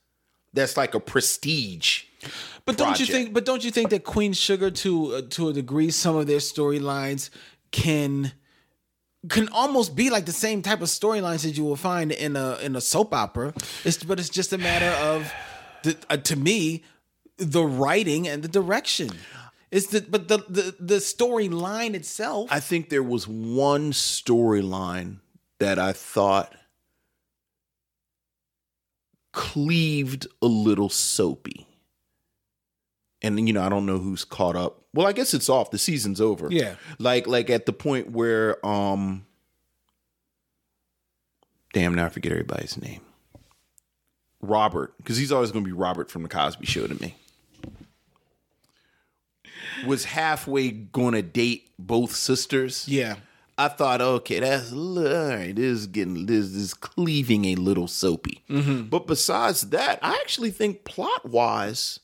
[0.56, 2.04] that's like a prestige.
[2.66, 3.34] But don't you think?
[3.34, 6.40] But don't you think that Queen Sugar, to uh, to a degree, some of their
[6.40, 7.30] storylines
[7.72, 8.32] can
[9.30, 12.58] can almost be like the same type of storylines that you will find in a
[12.64, 13.54] in a soap opera.
[13.84, 15.32] It's but it's just a matter of
[15.84, 16.84] the, uh, to me
[17.38, 19.12] the writing and the direction.
[19.72, 22.50] It's the but the the, the storyline itself.
[22.52, 25.20] I think there was one storyline
[25.60, 26.56] that I thought
[29.36, 31.68] cleaved a little soapy.
[33.22, 34.86] And you know, I don't know who's caught up.
[34.94, 35.72] Well, I guess it's off.
[35.72, 36.48] The season's over.
[36.50, 36.76] Yeah.
[37.00, 39.26] Like like at the point where um
[41.74, 43.02] damn now I forget everybody's name.
[44.42, 47.16] Robert, because he's always going to be Robert from the Cosby Show to me,
[49.86, 52.88] was halfway going to date both sisters.
[52.88, 53.16] Yeah.
[53.58, 55.56] I thought, okay, that's all right.
[55.56, 58.44] This is getting this is cleaving a little soapy.
[58.50, 58.84] Mm-hmm.
[58.84, 62.00] But besides that, I actually think plot wise,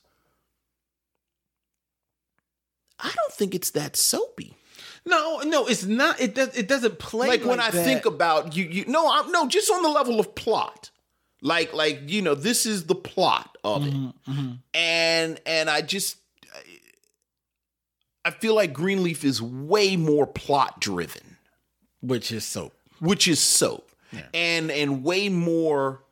[3.00, 4.56] I don't think it's that soapy.
[5.06, 6.22] No, no, it's not.
[6.22, 6.56] It does.
[6.56, 7.84] It doesn't play like when I that.
[7.84, 10.92] think about you, you no, I'm no, just on the level of plot.
[11.42, 14.52] Like, like you know, this is the plot of it, mm-hmm, mm-hmm.
[14.76, 16.18] and and I just,
[18.24, 21.31] I feel like Greenleaf is way more plot driven,
[22.02, 22.74] which is soap.
[23.00, 24.28] which is soap, Yeah.
[24.34, 26.04] and and way more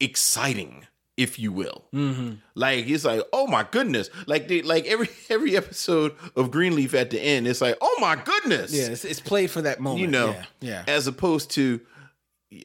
[0.00, 1.84] exciting, if you will.
[1.94, 2.34] Mm-hmm.
[2.54, 4.10] Like it's like, oh my goodness!
[4.26, 8.16] Like they, like every every episode of Greenleaf at the end, it's like, oh my
[8.16, 8.72] goodness!
[8.72, 10.00] Yeah, it's, it's played for that moment.
[10.00, 10.44] you know, Yeah.
[10.60, 10.84] yeah.
[10.86, 11.80] as opposed to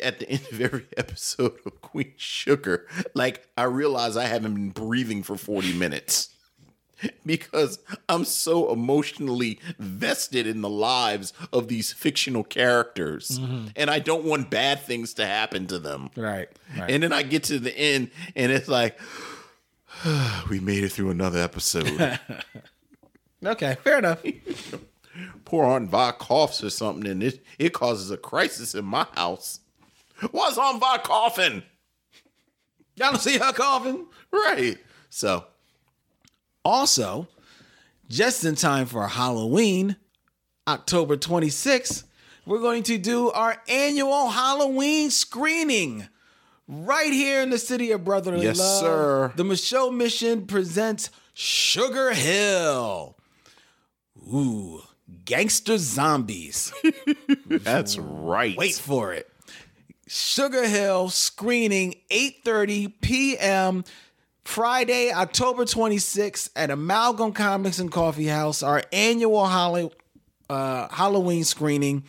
[0.01, 4.69] at the end of every episode of Queen Sugar, like I realize I haven't been
[4.69, 6.29] breathing for 40 minutes
[7.25, 13.67] because I'm so emotionally vested in the lives of these fictional characters mm-hmm.
[13.75, 16.09] and I don't want bad things to happen to them.
[16.15, 16.49] Right.
[16.77, 16.91] Right.
[16.91, 18.99] And then I get to the end and it's like,
[20.49, 22.19] we made it through another episode.
[23.45, 23.77] okay.
[23.83, 24.23] Fair enough.
[25.45, 29.59] poor Aunt Vi coughs or something, and it, it causes a crisis in my house.
[30.31, 31.63] Why's Aunt Vi coughing?
[32.95, 34.05] Y'all don't see her coughing.
[34.31, 34.77] Right.
[35.09, 35.45] So,
[36.65, 37.27] Also,
[38.09, 39.97] just in time for Halloween,
[40.67, 42.03] October 26th,
[42.45, 46.07] we're going to do our annual Halloween screening
[46.67, 48.79] right here in the city of Brotherly Yes, Love.
[48.81, 49.33] sir.
[49.35, 53.17] The Micheaux Mission presents Sugar Hill.
[54.33, 54.81] Ooh,
[55.25, 56.73] gangster zombies.
[57.47, 58.55] that's right.
[58.57, 59.29] Wait for it.
[60.07, 63.83] Sugar Hill screening 8:30 p.m.
[64.45, 69.89] Friday, October 26th at Amalgam Comics and Coffee House, our annual Holly,
[70.49, 72.03] uh, Halloween screening.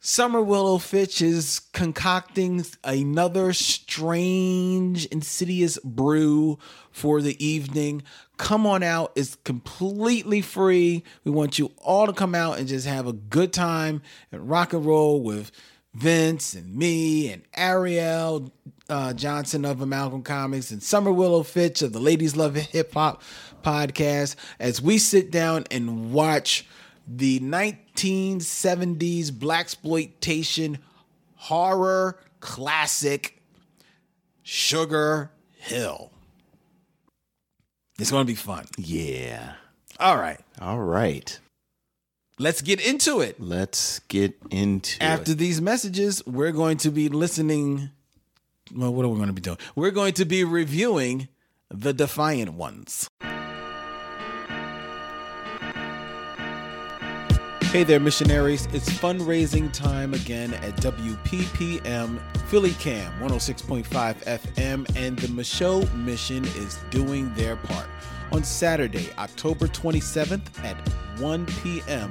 [0.00, 6.58] Summer Willow Fitch is concocting another strange, insidious brew
[6.90, 8.02] for the evening.
[8.36, 9.12] Come on out.
[9.16, 11.02] It's completely free.
[11.24, 14.72] We want you all to come out and just have a good time and rock
[14.72, 15.50] and roll with
[15.94, 18.52] Vince and me and Ariel
[18.88, 23.22] uh, Johnson of Amalgam Comics and Summer Willow Fitch of the Ladies Love Hip Hop
[23.62, 26.66] podcast as we sit down and watch
[27.06, 30.78] the 1970s black exploitation
[31.36, 33.42] horror classic
[34.42, 36.10] Sugar Hill.
[37.98, 38.66] It's going to be fun.
[38.76, 39.54] Yeah.
[39.98, 41.38] All right, All right.
[42.40, 43.40] Let's get into it.
[43.40, 45.02] Let's get into it.
[45.02, 45.38] After it.
[45.38, 47.90] these messages, we're going to be listening.
[48.72, 49.58] Well, what are we going to be doing?
[49.74, 51.26] We're going to be reviewing
[51.68, 53.10] The Defiant Ones.
[57.60, 58.66] Hey there, missionaries.
[58.72, 66.78] It's fundraising time again at WPPM Philly Cam 106.5 FM, and the Micheaux Mission is
[66.90, 67.86] doing their part.
[68.30, 70.76] On Saturday, October 27th at
[71.18, 72.10] 1 p.m.,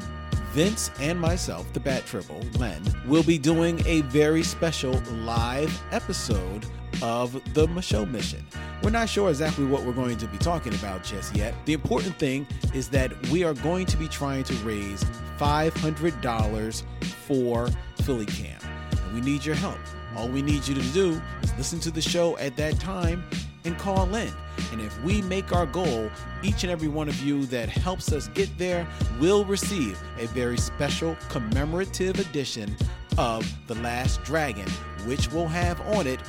[0.51, 6.65] Vince and myself, the Bat Triple, Len, will be doing a very special live episode
[7.01, 8.45] of the Micheaux Mission.
[8.81, 11.53] We're not sure exactly what we're going to be talking about just yet.
[11.65, 15.03] The important thing is that we are going to be trying to raise
[15.38, 16.83] $500
[17.25, 17.69] for
[18.01, 18.60] Philly Cam.
[18.91, 19.77] And we need your help.
[20.15, 23.23] All we need you to do is listen to the show at that time
[23.67, 24.34] and call in.
[24.71, 26.10] And if we make our goal,
[26.41, 28.88] each and every one of you that helps us get there
[29.19, 32.75] will receive a very special commemorative edition
[33.17, 34.67] of The Last Dragon,
[35.06, 36.19] which will have on it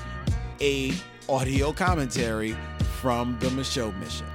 [0.61, 0.93] a
[1.29, 2.57] audio commentary
[3.01, 4.27] from the Micheaux mission.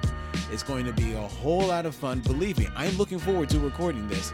[0.50, 2.20] It's going to be a whole lot of fun.
[2.20, 4.32] Believe me, I'm looking forward to recording this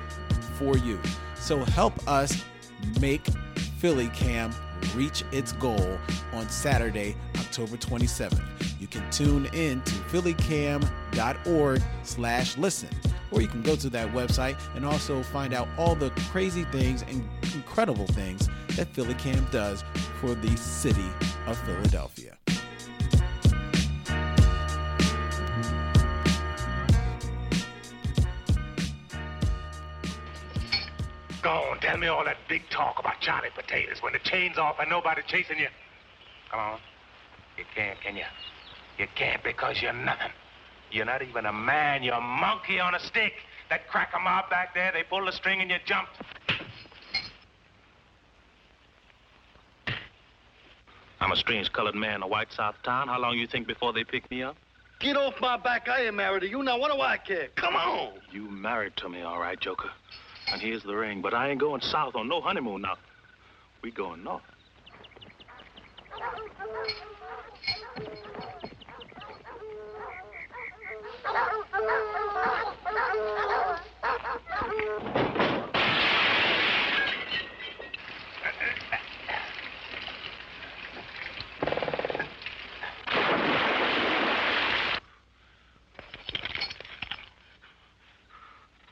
[0.54, 1.00] for you.
[1.34, 2.44] So help us
[3.00, 3.26] make
[3.78, 4.52] Philly Cam
[4.94, 5.98] reach its goal
[6.32, 8.42] on Saturday, October 27th.
[8.80, 12.88] You can tune in to phillycam.org slash listen,
[13.30, 17.02] or you can go to that website and also find out all the crazy things
[17.02, 19.84] and incredible things that Philly Cam does
[20.20, 21.08] for the city
[21.46, 22.36] of Philadelphia.
[31.42, 34.76] Go on, tell me all that big talk about Johnny Potatoes when the chain's off
[34.78, 35.68] and nobody chasing you.
[36.50, 36.78] Come on.
[37.56, 38.24] You can't, can you?
[38.98, 40.32] You can't because you're nothing.
[40.90, 42.02] You're not even a man.
[42.02, 43.32] You're a monkey on a stick.
[43.70, 46.12] That cracker mob back there, they pulled the string and you jumped.
[51.20, 53.08] I'm a strange colored man in a white South town.
[53.08, 54.56] How long you think before they pick me up?
[55.00, 55.88] Get off my back.
[55.88, 56.62] I ain't married to you.
[56.62, 57.48] Now, what do I care?
[57.56, 58.14] Come on.
[58.32, 59.90] You married to me, all right, Joker.
[60.52, 61.22] And here's the ring.
[61.22, 62.96] But I ain't going south on no honeymoon now.
[63.82, 64.42] We going north.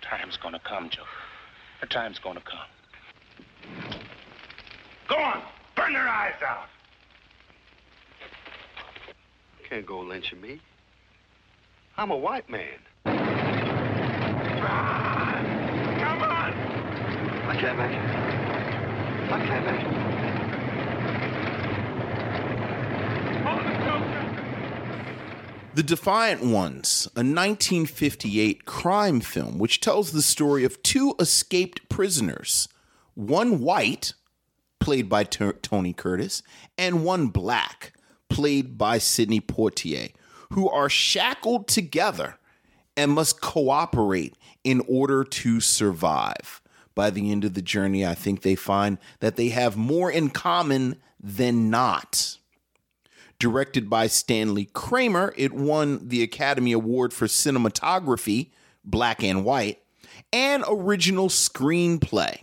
[0.02, 1.27] Time's gonna come, Joker.
[1.80, 2.66] The time's gonna come.
[5.08, 5.42] Go on!
[5.76, 6.66] Burn their eyes out!
[9.68, 10.60] Can't go lynching me.
[11.96, 12.78] I'm a white man.
[13.04, 13.14] Run!
[16.00, 16.52] Come on!
[17.48, 18.02] I can't make it.
[19.32, 19.86] I can't make it.
[23.44, 24.24] Hold the Joker!
[25.78, 32.68] The Defiant Ones, a 1958 crime film which tells the story of two escaped prisoners,
[33.14, 34.14] one white,
[34.80, 36.42] played by T- Tony Curtis,
[36.76, 37.92] and one black,
[38.28, 40.10] played by Sidney Poitier,
[40.50, 42.38] who are shackled together
[42.96, 46.60] and must cooperate in order to survive.
[46.96, 50.30] By the end of the journey, I think they find that they have more in
[50.30, 52.37] common than not
[53.38, 55.32] directed by Stanley Kramer.
[55.36, 58.50] It won the Academy Award for Cinematography,
[58.84, 59.80] Black and White,
[60.32, 62.40] and Original Screenplay.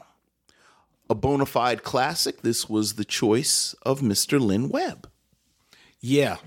[1.10, 4.40] A bona fide classic, this was the choice of Mr.
[4.40, 5.08] Len Webb.
[6.00, 6.38] Yeah.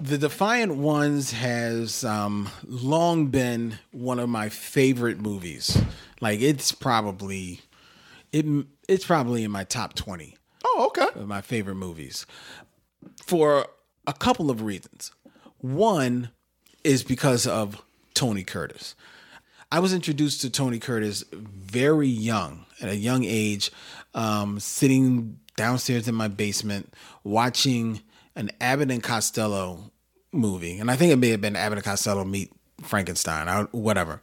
[0.00, 5.80] The Defiant Ones has um, long been one of my favorite movies.
[6.20, 7.60] Like it's probably
[8.32, 8.44] it
[8.88, 11.20] it's probably in my top 20 Oh, okay.
[11.20, 12.26] of my favorite movies
[13.26, 13.66] for
[14.06, 15.12] a couple of reasons.
[15.58, 16.30] One
[16.84, 17.82] is because of
[18.14, 18.94] Tony Curtis.
[19.72, 23.70] I was introduced to Tony Curtis very young, at a young age,
[24.14, 26.92] um, sitting downstairs in my basement
[27.24, 28.00] watching
[28.36, 29.90] an Abbott and Costello
[30.30, 32.52] movie, and I think it may have been Abbott and Costello meet
[32.82, 34.20] Frankenstein, or whatever.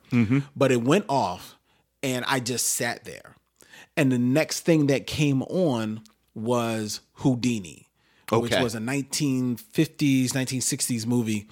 [0.56, 1.58] But it went off,
[2.04, 3.36] and I just sat there.
[3.98, 6.02] And the next thing that came on
[6.36, 7.88] was Houdini,
[8.32, 11.48] which was a 1950s, 1960s movie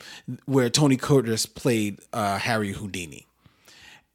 [0.45, 3.27] where Tony Curtis played uh, Harry Houdini.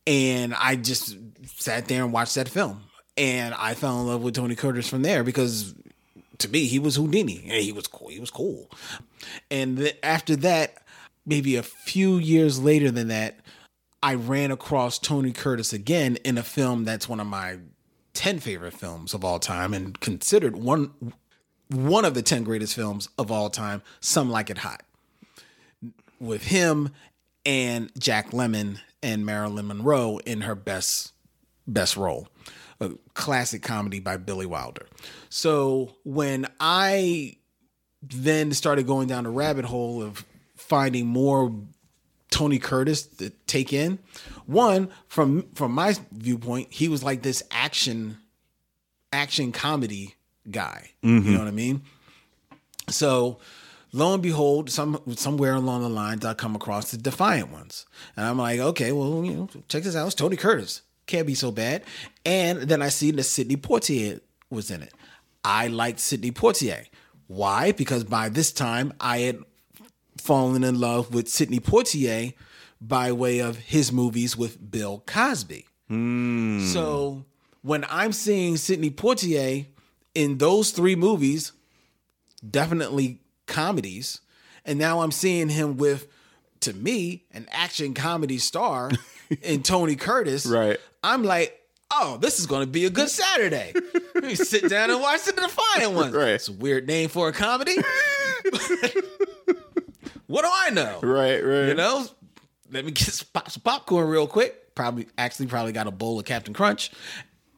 [0.06, 2.84] And I just sat there and watched that film.
[3.16, 5.74] And I fell in love with Tony Curtis from there because
[6.38, 7.42] to me, he was Houdini.
[7.44, 8.08] And he was cool.
[8.08, 8.70] He was cool.
[9.50, 10.74] And th- after that,
[11.24, 13.40] maybe a few years later than that,
[14.02, 17.58] I ran across Tony Curtis again in a film that's one of my
[18.14, 20.92] 10 favorite films of all time and considered one
[21.68, 24.82] one of the 10 greatest films of all time, Some Like It Hot.
[26.18, 26.90] With him
[27.44, 31.12] and Jack Lemmon and Marilyn Monroe in her best
[31.66, 32.28] best role.
[32.80, 34.86] A classic comedy by Billy Wilder.
[35.28, 37.36] So when I
[38.02, 40.24] then started going down the rabbit hole of
[40.56, 41.52] finding more
[42.30, 43.98] Tony Curtis to take in.
[44.46, 48.18] One, from from my viewpoint, he was like this action
[49.12, 50.15] action comedy
[50.50, 50.90] guy.
[51.02, 51.26] Mm-hmm.
[51.26, 51.82] You know what I mean?
[52.88, 53.38] So
[53.92, 57.86] lo and behold, some somewhere along the lines I come across the Defiant ones.
[58.16, 60.06] And I'm like, okay, well, you know, check this out.
[60.06, 60.82] It's Tony Curtis.
[61.06, 61.84] Can't be so bad.
[62.24, 64.20] And then I see that Sidney Poitier
[64.50, 64.92] was in it.
[65.44, 66.86] I liked Sidney Poitier.
[67.28, 67.72] Why?
[67.72, 69.38] Because by this time I had
[70.18, 72.34] fallen in love with Sidney Poitier
[72.80, 75.66] by way of his movies with Bill Cosby.
[75.88, 76.60] Hmm.
[76.66, 77.24] So
[77.62, 79.66] when I'm seeing Sidney Poitier
[80.16, 81.52] in those three movies,
[82.48, 84.22] definitely comedies,
[84.64, 86.08] and now I'm seeing him with,
[86.60, 88.90] to me, an action comedy star
[89.42, 90.46] in Tony Curtis.
[90.46, 90.80] Right.
[91.04, 91.60] I'm like,
[91.92, 93.74] oh, this is going to be a good Saturday.
[94.14, 96.14] Let me sit down and watch the Defiant Ones.
[96.14, 96.30] Right.
[96.30, 97.76] It's a weird name for a comedy.
[100.26, 100.98] what do I know?
[101.02, 101.68] Right, right.
[101.68, 102.06] You know,
[102.72, 104.74] let me get pop, some popcorn real quick.
[104.74, 106.90] Probably, actually, probably got a bowl of Captain Crunch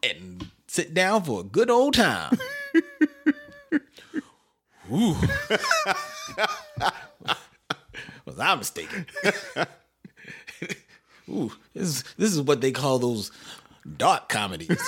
[0.03, 2.39] and sit down for a good old time.
[4.93, 5.17] Ooh.
[8.25, 9.07] Was I mistaken?
[11.29, 13.31] Ooh, this is, this is what they call those
[13.97, 14.81] dark comedies.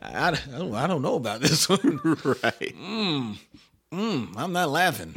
[0.00, 2.00] I, I, don't, I don't know about this one.
[2.04, 2.74] right.
[2.76, 3.36] Mm,
[3.92, 5.14] mm, I'm not laughing.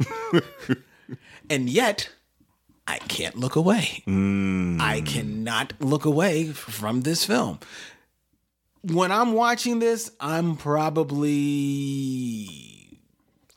[1.48, 2.10] and yet,
[2.86, 4.02] I can't look away.
[4.06, 5.06] I mm.
[5.06, 7.60] cannot look away from this film.
[8.82, 12.48] when I'm watching this, I'm probably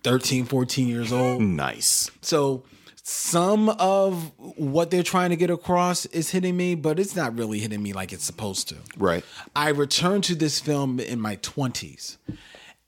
[0.03, 1.41] 13, 14 years old.
[1.41, 2.11] Nice.
[2.21, 2.63] So
[3.01, 7.59] some of what they're trying to get across is hitting me, but it's not really
[7.59, 8.75] hitting me like it's supposed to.
[8.97, 9.23] Right.
[9.55, 12.17] I returned to this film in my 20s.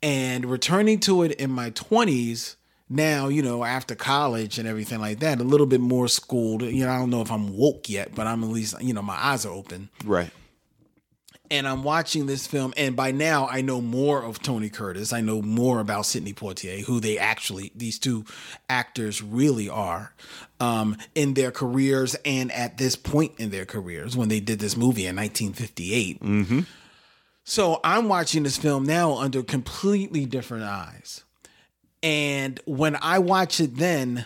[0.04, 2.56] And returning to it in my 20s,
[2.90, 6.62] now, you know, after college and everything like that, a little bit more schooled.
[6.62, 9.02] You know, I don't know if I'm woke yet, but I'm at least, you know,
[9.02, 9.90] my eyes are open.
[10.06, 10.32] Right.
[11.50, 15.14] And I'm watching this film, and by now I know more of Tony Curtis.
[15.14, 18.26] I know more about Sidney Poitier, who they actually, these two
[18.70, 20.14] actors really are
[20.60, 24.76] um, in their careers and at this point in their careers when they did this
[24.76, 26.66] movie in 1958.
[27.46, 31.24] So I'm watching this film now under completely different eyes.
[32.04, 34.26] And when I watch it then,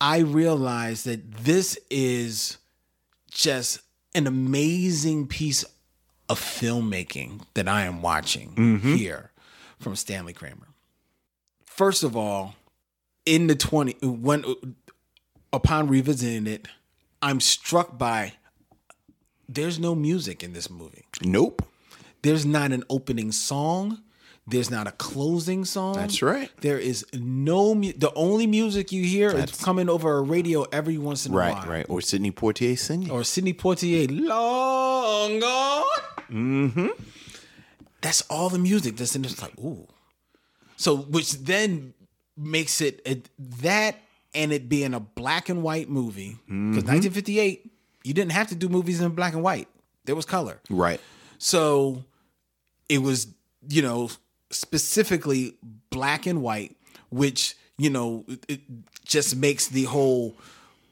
[0.00, 2.58] I realize that this is
[3.30, 3.80] just
[4.14, 5.64] an amazing piece
[6.28, 8.94] of filmmaking that I am watching mm-hmm.
[8.94, 9.30] here
[9.78, 10.68] from Stanley Kramer.
[11.64, 12.54] First of all,
[13.24, 14.44] in the 20 when
[15.52, 16.68] upon revisiting it,
[17.22, 18.34] I'm struck by
[19.48, 21.06] there's no music in this movie.
[21.22, 21.64] Nope.
[22.22, 24.02] There's not an opening song.
[24.50, 25.94] There's not a closing song.
[25.94, 26.50] That's right.
[26.62, 30.62] There is no mu- the only music you hear That's- is coming over a radio
[30.72, 31.66] every once in a Right, while.
[31.66, 31.86] right.
[31.88, 33.10] Or Sidney Poitier singing.
[33.10, 35.82] Or Sidney Poitier, long gone.
[36.30, 36.86] Mm-hmm.
[38.00, 39.40] That's all the music that's in this.
[39.42, 39.86] Like, ooh.
[40.76, 41.94] So, which then
[42.36, 43.20] makes it a,
[43.62, 43.96] that
[44.34, 46.36] and it being a black and white movie.
[46.46, 47.70] Because 1958,
[48.04, 49.68] you didn't have to do movies in black and white.
[50.04, 50.60] There was color.
[50.70, 51.00] right.
[51.38, 52.04] So
[52.88, 53.26] it was,
[53.68, 54.10] you know,
[54.50, 55.56] specifically
[55.90, 56.76] black and white,
[57.10, 58.60] which, you know, it,
[59.04, 60.36] just makes the whole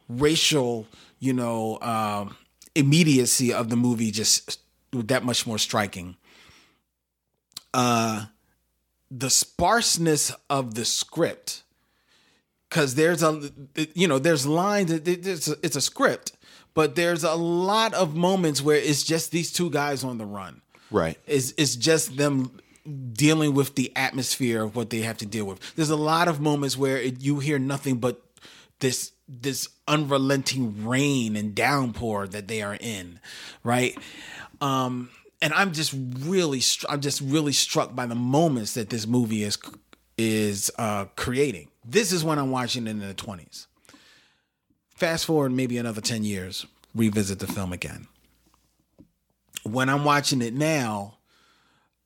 [0.09, 0.87] racial,
[1.19, 2.35] you know, um,
[2.75, 4.59] immediacy of the movie just
[4.93, 6.17] that much more striking.
[7.75, 8.27] Uh,
[9.11, 11.63] the sparseness of the script,
[12.69, 13.51] because there's a,
[13.95, 14.91] you know, there's lines.
[14.91, 16.33] It's a, it's a script,
[16.75, 20.63] but there's a lot of moments where it's just these two guys on the run.
[20.91, 21.19] Right.
[21.27, 22.59] It's it's just them
[23.12, 25.74] dealing with the atmosphere of what they have to deal with.
[25.76, 28.22] There's a lot of moments where it, you hear nothing but
[28.80, 33.18] this this unrelenting rain and downpour that they are in,
[33.64, 33.99] right?
[34.61, 35.11] Um,
[35.43, 39.59] and I'm just really I'm just really struck by the moments that this movie is
[40.16, 41.68] is uh, creating.
[41.84, 43.66] This is when I'm watching it in the 20s.
[44.91, 46.64] Fast forward maybe another 10 years,
[46.95, 48.09] revisit the film again
[49.66, 51.16] when I'm watching it now,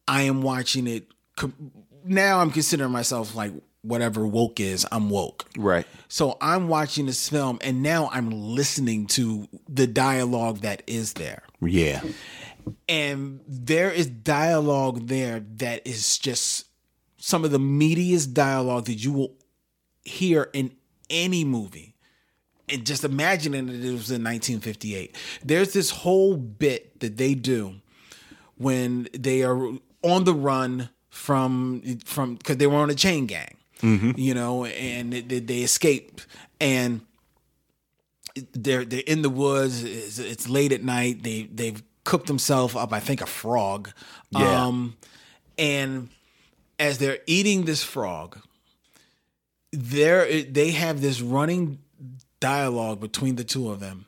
[0.08, 1.06] I am watching it.
[1.36, 1.72] com-
[2.04, 5.46] Now I'm considering myself like whatever woke is, I'm woke.
[5.56, 5.86] Right.
[6.08, 11.42] So I'm watching this film and now I'm listening to the dialogue that is there.
[11.62, 12.02] Yeah.
[12.88, 16.66] And there is dialogue there that is just
[17.16, 19.34] some of the meatiest dialogue that you will
[20.04, 20.72] hear in
[21.08, 21.94] any movie.
[22.68, 25.16] And just imagining that it was in 1958.
[25.44, 27.76] There's this whole bit that they do
[28.56, 29.72] when they are
[30.02, 33.56] on the run from from because they were on a chain gang,
[34.16, 36.26] you know, and they, they escaped
[36.60, 37.00] and
[38.52, 39.82] they're they're in the woods.
[39.82, 41.22] It's, it's late at night.
[41.22, 42.92] They they've cooked themselves up.
[42.92, 43.90] I think a frog.
[44.30, 44.66] Yeah.
[44.66, 44.96] Um,
[45.58, 46.08] and
[46.78, 48.38] as they're eating this frog,
[49.72, 51.78] there they have this running
[52.40, 54.06] dialogue between the two of them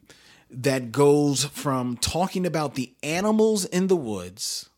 [0.51, 4.69] that goes from talking about the animals in the woods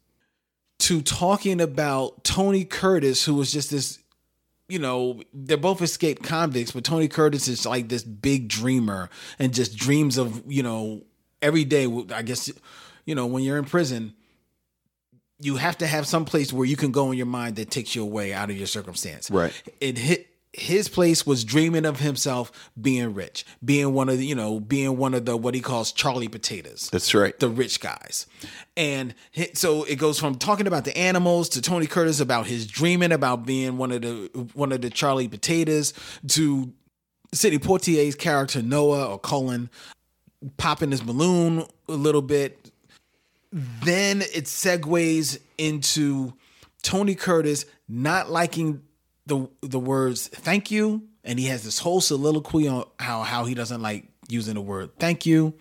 [0.85, 3.99] to talking about Tony Curtis, who was just this,
[4.69, 9.09] you know, they're both escaped convicts, but Tony Curtis is like this big dreamer
[9.39, 11.03] and just dreams of, you know,
[11.41, 11.87] every day.
[12.15, 12.53] I guess,
[13.07, 14.13] you know, when you're in prison,
[15.41, 17.95] you have to have some place where you can go in your mind that takes
[17.95, 19.31] you away out of your circumstance.
[19.31, 19.55] Right.
[19.81, 24.35] It hit his place was dreaming of himself being rich, being one of the, you
[24.35, 27.39] know, being one of the what he calls Charlie potatoes That's right.
[27.39, 28.27] the rich guys.
[28.77, 29.15] And
[29.55, 33.45] so it goes from talking about the animals to Tony Curtis about his dreaming about
[33.45, 35.93] being one of the one of the Charlie potatoes
[36.29, 36.73] to
[37.33, 39.71] Sidney Poitier's character Noah or Cullen
[40.57, 42.71] popping his balloon a little bit.
[43.53, 46.35] Then it segues into
[46.83, 48.83] Tony Curtis not liking
[49.27, 53.55] the the words thank you and he has this whole soliloquy on how how he
[53.55, 55.55] doesn't like using the word thank you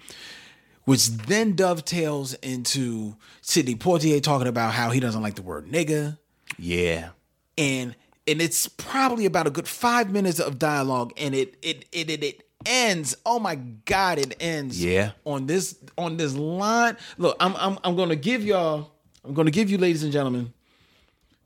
[0.86, 6.18] which then dovetails into Sidney Poitier talking about how he doesn't like the word nigga
[6.57, 7.09] Yeah.
[7.57, 7.95] and
[8.28, 12.24] and it's probably about a good five minutes of dialogue and it it it it,
[12.24, 15.11] it ends oh my god it ends Yeah.
[15.26, 18.89] on this on this line look i'm i'm, I'm gonna give y'all
[19.26, 20.51] I'm to give you, ladies and gentlemen,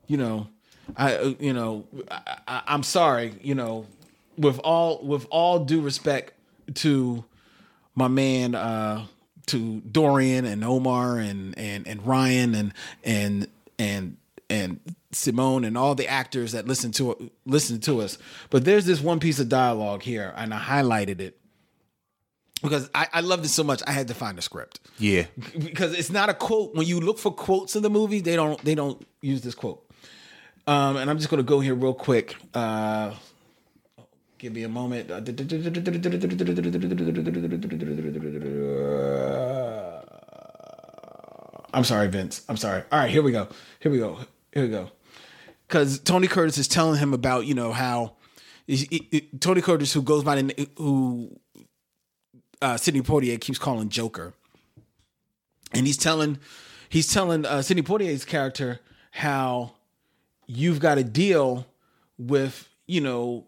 [0.08, 0.48] you know,
[0.96, 3.86] I, uh, you know, I, I'm sorry, you know,
[4.36, 6.32] with all with all due respect
[6.76, 7.24] to
[7.94, 9.06] my man, uh,
[9.46, 12.74] to Dorian and Omar and and and Ryan and
[13.04, 14.16] and and
[14.50, 14.80] and
[15.12, 18.18] Simone and all the actors that listen to listen to us.
[18.50, 21.38] But there's this one piece of dialogue here, and I highlighted it
[22.62, 23.82] because I, I loved it so much.
[23.86, 25.26] I had to find a script Yeah.
[25.58, 26.74] because it's not a quote.
[26.74, 29.84] When you look for quotes in the movie, they don't they don't use this quote.
[30.68, 32.36] Um, and I'm just gonna go here real quick.
[32.52, 33.14] Uh,
[34.36, 35.10] give me a moment.
[41.72, 42.42] I'm sorry, Vince.
[42.50, 42.82] I'm sorry.
[42.92, 43.48] All right, here we go.
[43.80, 44.18] Here we go.
[44.52, 44.90] Here we go.
[45.66, 48.16] Because Tony Curtis is telling him about you know how
[49.40, 51.34] Tony Curtis, who goes by the who
[52.60, 54.34] uh, Sidney Poitier keeps calling Joker,
[55.72, 56.38] and he's telling
[56.90, 58.80] he's telling uh, Sidney Poitier's character
[59.12, 59.77] how
[60.48, 61.66] you've got to deal
[62.18, 63.46] with you know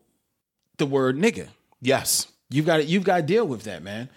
[0.76, 1.48] the word nigga.
[1.80, 2.28] Yes.
[2.50, 4.08] You've got to you've got to deal with that, man.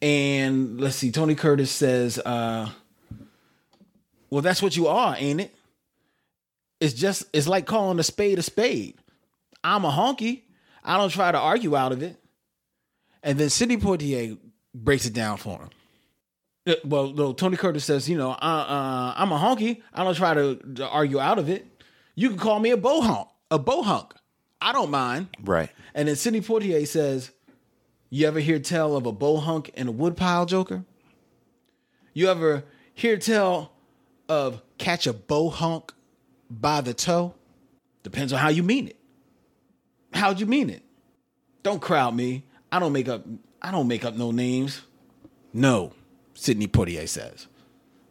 [0.00, 2.68] And let's see, Tony Curtis says, uh,
[4.30, 5.54] "Well, that's what you are, ain't it?
[6.80, 8.94] It's just it's like calling a spade a spade.
[9.64, 10.42] I'm a honky.
[10.84, 12.16] I don't try to argue out of it."
[13.22, 14.38] And then Sidney Poitier
[14.74, 15.70] breaks it down for him.
[16.66, 19.82] Uh, Well, Tony Curtis says, "You know, uh, uh, I'm a honky.
[19.92, 21.66] I don't try to, to argue out of it.
[22.18, 24.10] You can call me a bohunk, a bohunk.
[24.60, 25.70] I don't mind." Right.
[25.94, 27.30] And then Sidney Poitier says,
[28.10, 30.84] You ever hear tell of a bohunk and a woodpile joker?
[32.12, 33.70] You ever hear tell
[34.28, 35.90] of catch a bohunk
[36.50, 37.34] by the toe?
[38.02, 38.96] Depends on how you mean it.
[40.12, 40.82] How'd you mean it?
[41.62, 42.44] Don't crowd me.
[42.72, 43.24] I don't make up
[43.62, 44.82] I don't make up no names.
[45.52, 45.92] No,
[46.34, 47.46] Sidney Poitier says.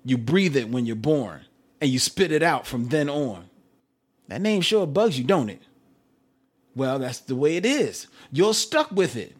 [0.05, 1.41] You breathe it when you're born
[1.81, 3.49] and you spit it out from then on.
[4.27, 5.61] That name sure bugs you, don't it?
[6.75, 8.07] Well, that's the way it is.
[8.31, 9.35] You're stuck with it.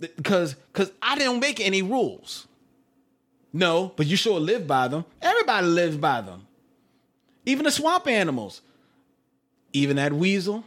[0.00, 2.46] Because because I didn't make any rules.
[3.52, 5.04] No, but you sure live by them.
[5.22, 6.46] Everybody lives by them.
[7.46, 8.62] Even the swamp animals.
[9.72, 10.64] Even that weasel.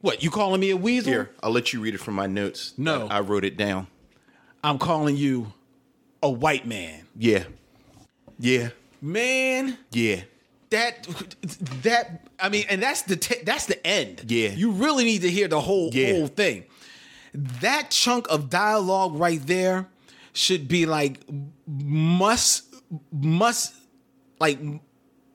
[0.00, 1.10] What, you calling me a weasel?
[1.12, 2.74] Here, I'll let you read it from my notes.
[2.76, 3.08] No.
[3.08, 3.86] I wrote it down.
[4.62, 5.52] I'm calling you
[6.22, 7.06] a white man.
[7.16, 7.44] Yeah.
[8.38, 8.70] Yeah.
[9.00, 10.22] Man, Yeah.
[10.70, 11.04] That
[11.82, 14.24] that I mean, and that's the t- that's the end.
[14.28, 14.50] Yeah.
[14.50, 16.12] you really need to hear the whole Yeah.
[16.12, 16.64] whole thing.
[17.34, 19.86] That chunk of dialogue right there
[20.32, 21.20] should be like
[21.66, 22.64] must
[23.12, 23.74] must
[24.40, 24.58] like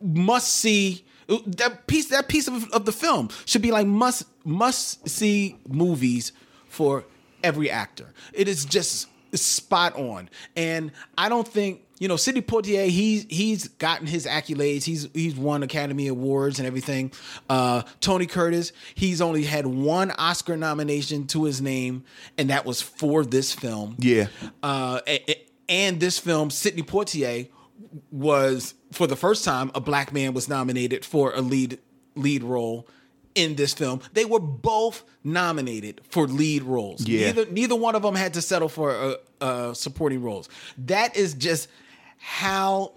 [0.02, 1.06] must see
[1.48, 6.32] that piece that piece of, of the film should be like must must see movies
[6.68, 7.06] for
[7.44, 8.14] every actor.
[8.34, 10.30] It is just spot on.
[10.56, 12.88] And I don't think you know Sidney Poitier.
[12.88, 14.84] He's he's gotten his accolades.
[14.84, 17.12] He's he's won Academy Awards and everything.
[17.50, 18.72] Uh, Tony Curtis.
[18.96, 22.04] He's only had one Oscar nomination to his name,
[22.38, 23.96] and that was for this film.
[24.00, 24.28] Yeah.
[24.62, 25.02] Uh,
[25.70, 27.50] and this film, Sidney Poitier
[28.12, 31.80] was for the first time a black man was nominated for a lead
[32.16, 32.88] lead role
[33.36, 34.02] in this film.
[34.14, 37.08] They were both nominated for lead roles.
[37.08, 37.28] Yeah.
[37.28, 40.50] Neither neither one of them had to settle for uh, uh, supporting roles.
[40.78, 41.68] That is just
[42.26, 42.94] how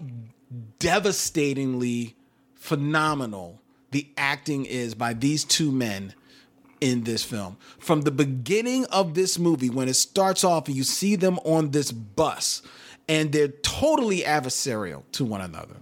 [0.79, 2.15] devastatingly
[2.55, 3.61] phenomenal
[3.91, 6.13] the acting is by these two men
[6.79, 7.57] in this film.
[7.77, 11.71] From the beginning of this movie, when it starts off and you see them on
[11.71, 12.61] this bus,
[13.09, 15.75] and they're totally adversarial to one another,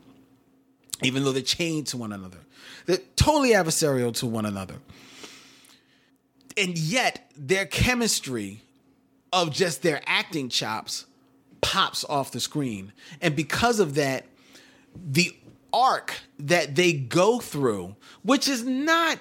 [1.04, 2.40] even though they're chained to one another.
[2.88, 4.76] They're totally adversarial to one another.
[6.58, 8.64] And yet, their chemistry
[9.32, 11.06] of just their acting chops
[11.62, 12.94] pops off the screen.
[13.22, 14.26] And because of that,
[14.96, 15.36] the
[15.74, 19.20] arc that they go through, which is not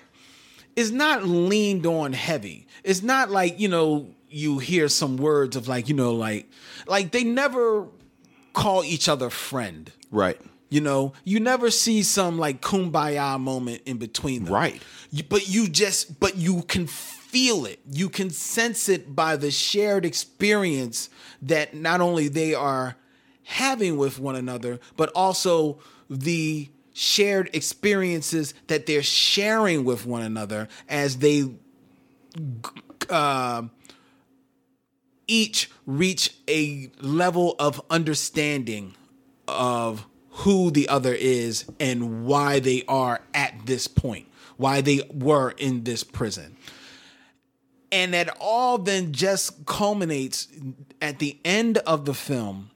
[0.77, 2.67] is not leaned on heavy.
[2.83, 6.49] It's not like, you know, you hear some words of like, you know, like
[6.87, 7.89] like they never
[8.53, 9.93] call each other friend.
[10.11, 10.41] Right.
[10.71, 14.55] You know, you never see some like kumbaya moment in between them.
[14.55, 14.83] Right.
[15.29, 17.81] But you just, but you can feel it.
[17.89, 21.11] You can sense it by the shared experience
[21.45, 22.97] that not only they are
[23.45, 25.79] having with one another, but also
[26.09, 31.45] the shared experiences that they're sharing with one another as they
[33.11, 33.63] uh,
[35.27, 38.95] each reach a level of understanding
[39.49, 44.27] of who the other is and why they are at this point,
[44.57, 46.57] why they were in this prison.
[47.95, 50.49] And that all then just culminates
[51.01, 52.71] at the end of the film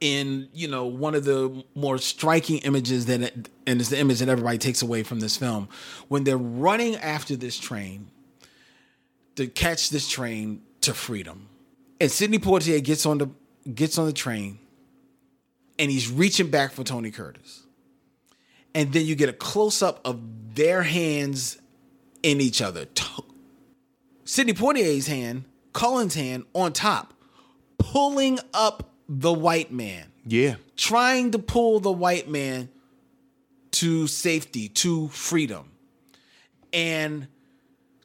[0.00, 4.18] in you know one of the more striking images that it, and it's the image
[4.18, 5.68] that everybody takes away from this film.
[6.08, 8.10] When they're running after this train
[9.36, 11.48] to catch this train to freedom.
[12.00, 13.30] And Sidney Poitier gets on the
[13.74, 14.58] gets on the train
[15.78, 17.62] and he's reaching back for Tony Curtis.
[18.74, 20.20] And then you get a close up of
[20.54, 21.58] their hands
[22.22, 22.84] in each other
[24.30, 27.14] Sidney Poitier's hand Cullen's hand on top
[27.78, 30.54] pulling up the white man Yeah.
[30.76, 32.68] trying to pull the white man
[33.72, 35.72] to safety, to freedom.
[36.72, 37.26] And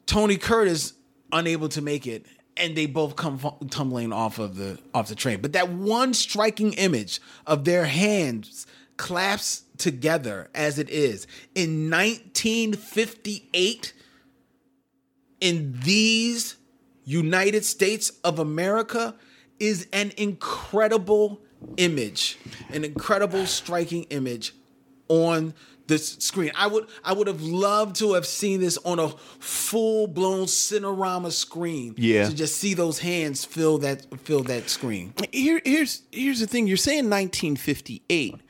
[0.06, 0.94] Tony Curtis
[1.30, 3.38] unable to make it and they both come
[3.70, 5.40] tumbling off of the off the train.
[5.40, 8.66] But that one striking image of their hands
[8.96, 13.92] clasped together as it is in 1958
[15.40, 16.56] in these
[17.04, 19.14] United States of America
[19.58, 21.40] is an incredible
[21.76, 22.38] image,
[22.70, 24.52] an incredible striking image
[25.08, 25.54] on
[25.86, 26.50] this screen.
[26.56, 31.30] I would I would have loved to have seen this on a full blown Cinerama
[31.30, 31.94] screen.
[31.96, 32.28] Yeah.
[32.28, 35.14] to just see those hands fill that fill that screen.
[35.32, 36.66] Here, here's here's the thing.
[36.66, 38.40] You're saying 1958.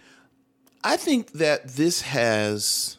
[0.82, 2.98] I think that this has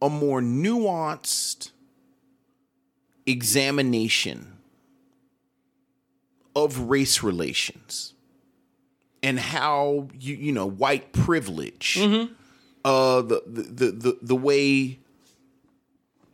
[0.00, 1.72] a more nuanced
[3.30, 4.58] examination
[6.56, 8.14] of race relations
[9.22, 11.98] and how you you know white privilege,
[12.84, 14.98] uh, the, the the the way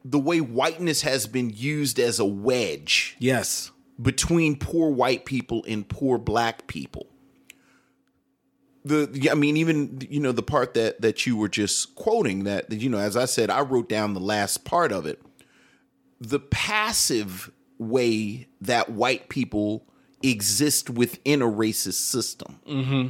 [0.05, 3.71] the way whiteness has been used as a wedge Yes.
[4.01, 7.07] between poor white people and poor black people.
[8.85, 12.71] The I mean, even you know the part that that you were just quoting that,
[12.71, 15.23] you know, as I said, I wrote down the last part of it.
[16.21, 19.87] The passive way that white people
[20.23, 22.61] exist within a racist system.
[22.67, 23.09] Mm-hmm.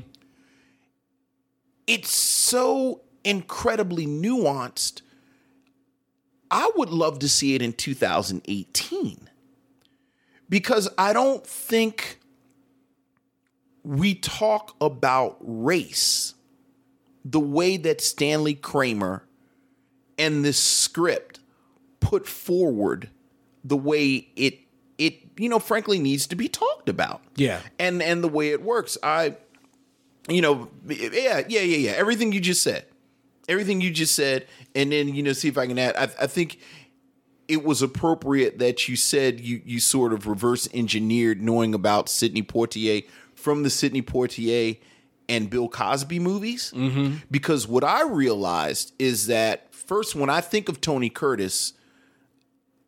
[1.86, 5.02] It's so incredibly nuanced.
[6.50, 9.28] I would love to see it in 2018
[10.48, 12.20] because I don't think
[13.82, 16.34] we talk about race
[17.24, 19.26] the way that Stanley Kramer
[20.18, 21.40] and this script
[22.14, 23.10] put forward
[23.64, 24.60] the way it
[24.98, 27.22] it you know frankly needs to be talked about.
[27.34, 27.60] Yeah.
[27.80, 28.96] And and the way it works.
[29.02, 29.36] I
[30.28, 31.90] you know yeah, yeah, yeah, yeah.
[31.96, 32.86] Everything you just said.
[33.48, 34.46] Everything you just said
[34.76, 36.60] and then you know see if I can add I, I think
[37.48, 42.44] it was appropriate that you said you you sort of reverse engineered knowing about Sidney
[42.44, 43.04] Poitier
[43.34, 44.78] from the Sidney Poitier
[45.28, 46.72] and Bill Cosby movies.
[46.76, 47.16] Mm-hmm.
[47.28, 51.74] Because what I realized is that first, when I think of Tony Curtis,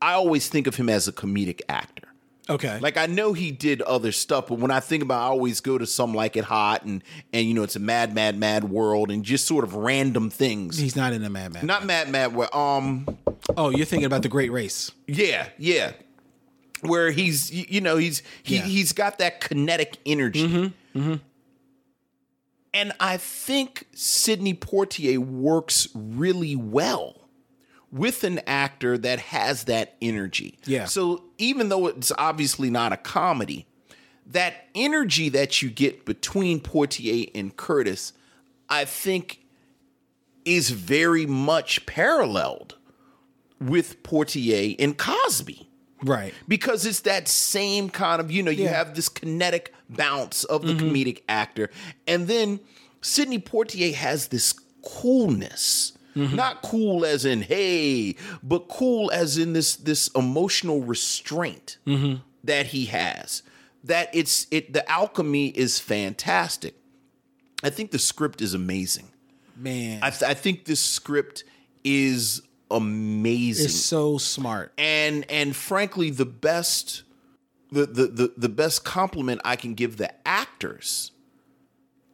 [0.01, 2.03] I always think of him as a comedic actor.
[2.49, 2.79] Okay.
[2.79, 5.79] Like I know he did other stuff, but when I think about, I always go
[5.79, 9.11] to some like it hot and and you know it's a mad, mad, mad world
[9.11, 10.79] and just sort of random things.
[10.79, 11.65] he's not in a Mad Mad.
[11.65, 12.37] Not mad, mad.
[12.37, 13.07] Where um,
[13.57, 14.93] oh, you're thinking about the Great Race.
[15.09, 15.93] yeah, yeah.
[16.83, 18.63] Where he's, you know, he's he Yeah.
[18.63, 20.73] he's got that kinetic energy.
[22.75, 27.16] And I think Sidney Poitier works really well
[27.97, 30.59] with an actor that has that energy.
[30.67, 30.85] Yeah.
[30.85, 33.67] So even though it's obviously not a comedy,
[34.27, 38.13] that energy that you get between Poitier and Curtis,
[38.69, 39.41] I think
[40.45, 42.77] is very much paralleled
[43.61, 45.69] with Poitier and Cosby
[46.03, 46.35] Right.
[46.47, 48.77] because it's that same kind of you know you Yeah.
[48.77, 50.89] have this kinetic bounce of the mm-hmm.
[50.89, 51.71] comedic actor
[52.07, 52.61] and then
[53.01, 54.53] Sidney Poitier has this
[54.85, 56.35] coolness Mm-hmm.
[56.35, 62.23] not cool as in hey but cool as in this this emotional restraint mm-hmm.
[62.45, 63.43] that he has.
[63.85, 66.75] That it's it the alchemy is fantastic.
[67.63, 69.09] I think the script is amazing.
[69.59, 70.01] Man.
[70.03, 71.45] i, th- I think this script
[71.83, 73.67] is amazing.
[73.67, 74.73] It's so smart.
[74.77, 77.03] and and frankly the best
[77.71, 81.13] the, the the the best compliment I can give the actors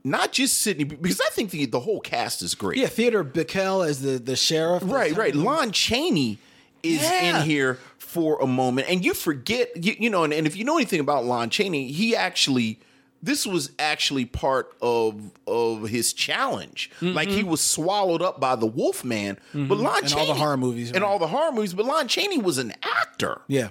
[0.05, 2.79] not just Sidney because I think the the whole cast is great.
[2.79, 4.83] Yeah, Theodore Bikel as the the sheriff.
[4.85, 5.35] Right, right.
[5.35, 6.39] Lon Chaney
[6.83, 7.41] is Yeah.
[7.41, 10.65] in here for a moment, and you forget, you, you know, and, and if you
[10.65, 12.79] know anything about Lon Chaney, he actually,
[13.23, 16.91] this was actually part of of his challenge.
[17.01, 17.51] Like he mm-hmm.
[17.51, 19.73] was swallowed up by the Wolfman, but mm-hmm.
[19.73, 21.09] Lon And Chaney all the horror movies, and right.
[21.09, 23.69] all the horror movies, but Lon Chaney was an actor Yeah.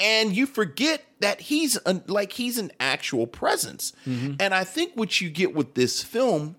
[0.00, 3.92] And you forget that he's an, like he's an actual presence.
[4.06, 4.34] Mm-hmm.
[4.40, 6.56] And I think what you get with this film,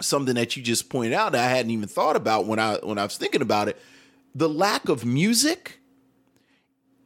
[0.00, 2.98] something that you just pointed out that I hadn't even thought about when I when
[2.98, 3.80] I was thinking about it,
[4.34, 5.78] the lack of music.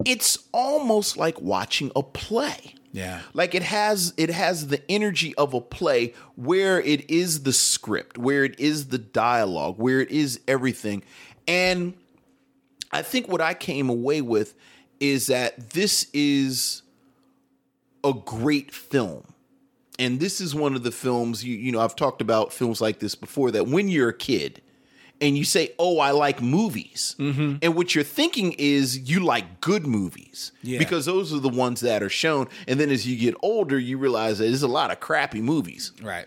[0.05, 2.75] It's almost like watching a play.
[2.93, 3.23] Yeah.
[3.33, 8.19] Like it has it has the energy of a play where it is the script,
[8.19, 11.03] where it is the dialogue, where it is everything.
[11.49, 11.95] And
[12.93, 14.55] I think what I came away with
[15.01, 16.83] is that this is
[18.05, 19.35] a great film.
[19.99, 22.99] And this is one of the films you you know I've talked about films like
[22.99, 24.61] this before that when you're a kid
[25.23, 27.57] and you say, "Oh, I like movies," mm-hmm.
[27.63, 30.79] and what you're thinking is you like good movies Yeah.
[30.79, 32.49] because those are the ones that are shown.
[32.69, 35.93] And then as you get older, you realize that there's a lot of crappy movies
[36.03, 36.27] Right.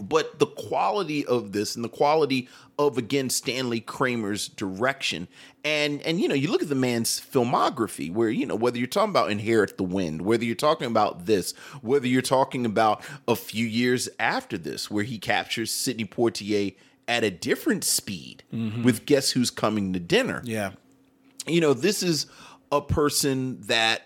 [0.00, 5.28] But the quality of this and the quality of again Stanley Kramer's direction
[5.64, 8.86] and and you know you look at the man's filmography where you know whether you're
[8.86, 13.36] talking about Inherit the Wind whether you're talking about this whether you're talking about a
[13.36, 16.76] few years after this where he captures Sidney Poitier
[17.06, 18.82] at a different speed mm-hmm.
[18.82, 20.72] with Guess Who's Coming to Dinner Yeah.
[21.46, 22.26] you know, this is
[22.70, 24.02] a person that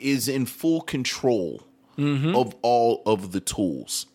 [0.00, 1.66] is in full control
[1.98, 2.34] mm-hmm.
[2.36, 4.06] of all of the tools.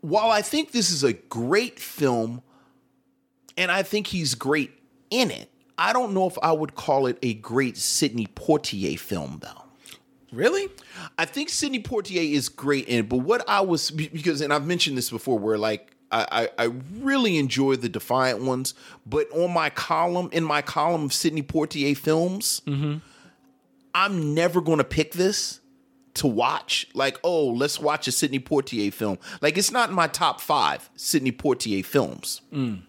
[0.00, 2.42] While I think this is a great film,
[3.56, 4.70] and I think he's great
[5.10, 9.40] in it, I don't know if I would call it a great Sidney Poitier film,
[9.42, 9.64] though.
[10.32, 10.68] Really?
[11.16, 14.66] I think Sidney Poitier is great in it, but what I was because, and I've
[14.66, 18.74] mentioned this before, where like I, I, I really enjoy the Defiant ones,
[19.06, 22.98] but on my column, in my column of Sidney Poitier films, mm-hmm.
[23.94, 25.60] I'm never going to pick this
[26.18, 26.86] to watch.
[26.94, 29.18] Like, oh, let's watch a Sidney Poitier film.
[29.40, 32.82] Like, it's not in my top five Sidney Poitier films, mm.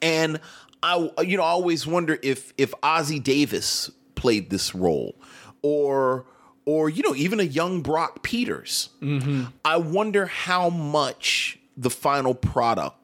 [0.00, 0.40] and
[0.82, 5.14] I, you know, I always wonder if if Ossie Davis played this role,
[5.62, 6.26] or
[6.66, 8.90] or you know, even a young Brock Peters.
[9.00, 9.44] Mm-hmm.
[9.64, 12.96] I wonder how much the final product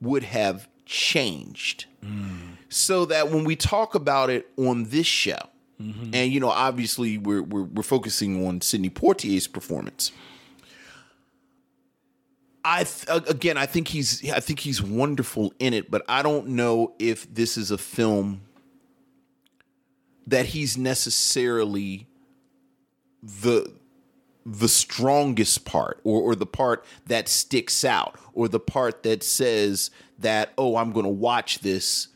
[0.00, 2.56] would have changed, mm.
[2.68, 5.50] so that when we talk about it on this show,
[5.80, 6.14] Mm-hmm.
[6.14, 10.12] and you know, obviously we're, we're we're focusing on Sidney Poitier's performance.
[12.62, 16.48] I th- again, I think he's I think he's wonderful in it, but I don't
[16.48, 18.42] know if this is a film
[20.26, 22.06] that he's necessarily
[23.22, 23.72] the
[24.44, 29.90] the strongest part or or the part that sticks out or the part that says
[30.18, 32.08] that oh I'm going to watch this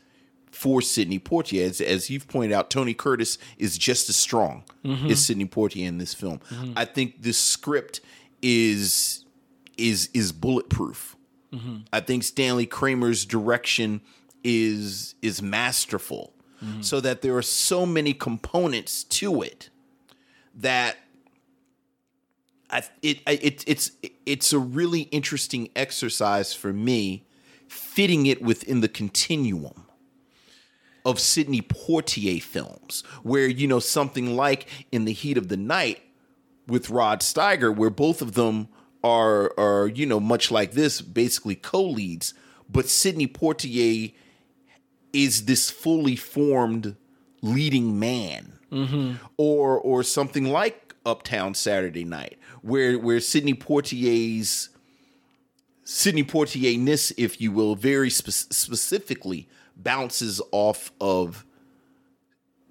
[0.65, 5.11] for Sidney Poitier as, as you've pointed out Tony Curtis is just as strong mm-hmm.
[5.11, 6.39] as Sidney Poitier in this film.
[6.49, 6.73] Mm-hmm.
[6.75, 8.01] I think this script
[8.41, 9.25] is
[9.77, 11.15] is is bulletproof.
[11.53, 11.81] Mm-hmm.
[11.93, 14.01] I think Stanley Kramer's direction
[14.43, 16.33] is is masterful.
[16.81, 19.69] So that there are so many components to it
[20.55, 20.97] that
[22.71, 23.91] I, it, I- it it's
[24.25, 27.27] it's a really interesting exercise for me
[27.67, 29.85] fitting it within the continuum
[31.05, 36.01] of Sidney Poitier films where you know something like in the heat of the night
[36.67, 38.67] with Rod Steiger where both of them
[39.03, 42.33] are are you know much like this basically co-leads
[42.69, 44.13] but Sidney Poitier
[45.13, 46.95] is this fully formed
[47.41, 48.53] leading man.
[48.71, 49.13] Mm-hmm.
[49.37, 54.69] Or or something like Uptown Saturday Night where where Sidney Poitier's
[55.87, 61.45] Sidney Poitier-ness, if you will, very spe- specifically bounces off of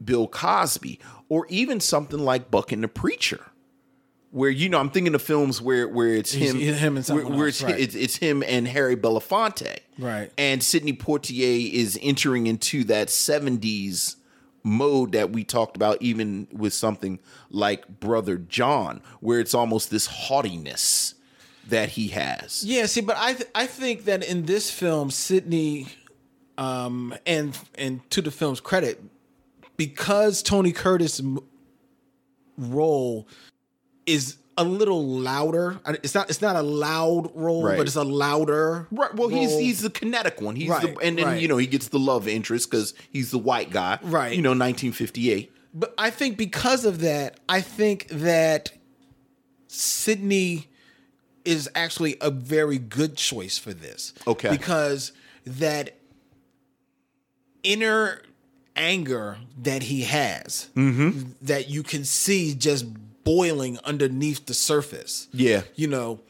[0.04, 0.98] Bill Cosby,
[1.28, 3.40] or even something like Buck and the Preacher,
[4.30, 7.26] where you know I'm thinking of films where where it's He's- him, him and where,
[7.26, 7.78] where it's, right.
[7.78, 10.30] it's it's him and Harry Belafonte, Right.
[10.36, 14.16] And Sidney Poitier is entering into that '70s
[14.64, 20.06] mode that we talked about, even with something like Brother John, where it's almost this
[20.06, 21.14] haughtiness
[21.68, 22.64] that he has.
[22.66, 25.86] Yeah, see, but I th- I think that in this film, Sidney,
[26.58, 29.02] um, and and to the film's credit,
[29.76, 31.38] because Tony Curtis' m-
[32.56, 33.26] role
[34.06, 35.80] is a little louder.
[35.86, 37.76] It's not it's not a loud role, Right.
[37.76, 38.86] but it's a louder.
[38.92, 39.12] Right.
[39.14, 40.54] Well, he's he's the kinetic one.
[40.56, 41.42] He's Right, the and then right.
[41.42, 43.98] you know he gets the love interest because he's the white guy.
[44.02, 44.34] Right.
[44.36, 45.50] You know, 1958.
[45.76, 48.70] But I think because of that, I think that
[49.66, 50.68] Sidney
[51.44, 54.14] is actually a very good choice for this.
[54.26, 54.50] Okay.
[54.50, 55.10] Because
[55.44, 55.96] that
[57.64, 58.22] inner
[58.76, 61.32] anger that he has, Mm-hmm.
[61.42, 62.86] that you can see just
[63.24, 65.28] boiling underneath the surface.
[65.32, 65.62] Yeah.
[65.74, 66.20] You know,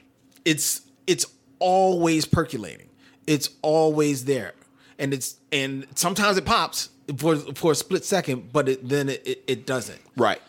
[0.44, 1.26] it's it's
[1.58, 2.88] always percolating.
[3.26, 4.52] It's always there.
[4.98, 9.26] And it's and sometimes it pops for for a split second, but it, then it,
[9.26, 10.00] it, it doesn't.
[10.16, 10.40] Right.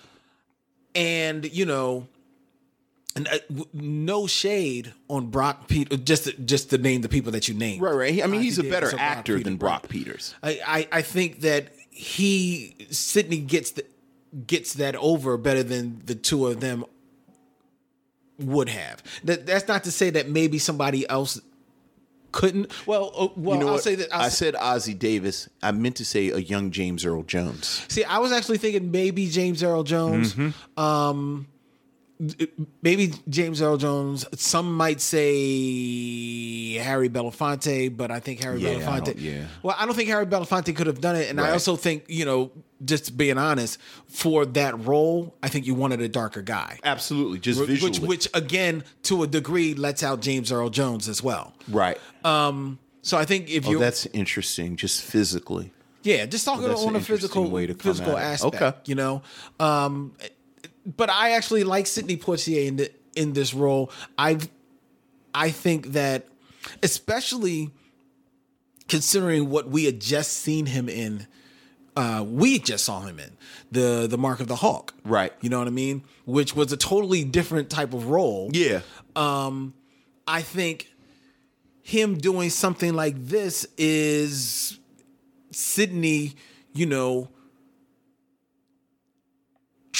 [0.93, 2.07] And you know,
[3.15, 5.97] and uh, w- no shade on Brock Peter.
[5.97, 7.81] Just to, just to name the people that you named.
[7.81, 7.93] Right.
[7.93, 8.23] Right.
[8.23, 9.57] I mean, he's a better Brock actor Peter, than.
[9.57, 10.35] Brock Peters.
[10.43, 13.85] I, I I think that he Sidney gets the
[14.45, 16.85] gets that over better than the two of them
[18.37, 19.01] would have.
[19.23, 21.39] That that's not to say that maybe somebody else
[22.33, 22.69] couldn't.
[22.85, 23.83] Well, uh, well, you know I'll what?
[23.83, 25.47] say that I I'll, said Ossie Davis.
[25.63, 27.85] I meant to say a young James Earl Jones.
[27.87, 30.33] See, I was actually thinking maybe James Earl Jones.
[30.33, 30.79] Mm-hmm.
[30.79, 31.47] Um,
[32.81, 34.25] maybe James Earl Jones.
[34.39, 39.15] Some might say Harry Belafonte, but I think Harry Yeah, Belafonte.
[39.17, 39.45] yeah.
[39.63, 42.25] Well, I don't think Harry Belafonte could have done it, and I also think you
[42.25, 42.51] know,
[42.83, 46.79] just being honest, for that role, I think you wanted a darker guy.
[46.83, 48.07] Absolutely, just Which, visually.
[48.07, 51.53] which again, to a degree, lets out James Earl Jones as well.
[51.69, 51.97] right.
[52.23, 52.79] Um.
[53.01, 54.77] So I think if oh, you, that's interesting.
[54.77, 55.71] Just physically.
[56.01, 58.55] Yeah, just talking that's on a physical way to physical aspect.
[58.61, 58.77] Okay.
[58.85, 59.21] You know,
[59.59, 60.13] um,
[60.85, 63.91] but I actually like Sidney Poitier in the, in this role.
[64.17, 64.39] I
[65.33, 66.27] I think that,
[66.83, 67.71] especially
[68.87, 71.27] considering what we had just seen him in.
[71.97, 73.31] Uh, we just saw him in
[73.71, 75.31] the the Mark of the Hawk, Right.
[75.39, 76.03] You know what I mean?
[76.25, 78.49] Which was a totally different type of role.
[78.51, 78.81] Yeah.
[79.15, 79.73] um,
[80.27, 80.89] I think
[81.83, 84.77] him doing something like this is
[85.51, 86.35] Sidney,
[86.73, 87.29] you know,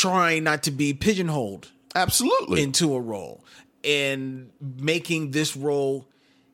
[0.10, 2.62] trying not to be pigeonholed Absolutely.
[2.62, 3.44] into a role
[3.84, 6.08] and making this role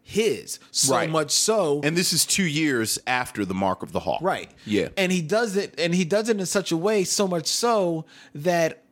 [0.03, 0.59] his.
[0.71, 1.09] So Right.
[1.09, 4.21] much so and this is two years after the Mark of the Hawk.
[4.21, 4.49] Right.
[4.65, 4.89] Yeah.
[4.97, 8.05] And he does it and he does it in such a way so much so
[8.35, 8.83] that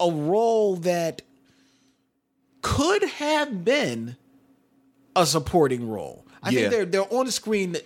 [0.00, 1.22] a role that
[2.60, 4.16] could have been
[5.16, 6.24] a supporting role.
[6.42, 6.60] I Yeah.
[6.60, 7.76] think they're they're on the screen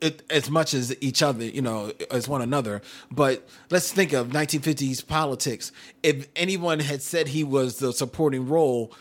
[0.00, 2.82] it, as much as each other, you know, as one another.
[3.10, 5.72] But let's think of 1950s politics.
[6.02, 8.92] If anyone had said he was the supporting role,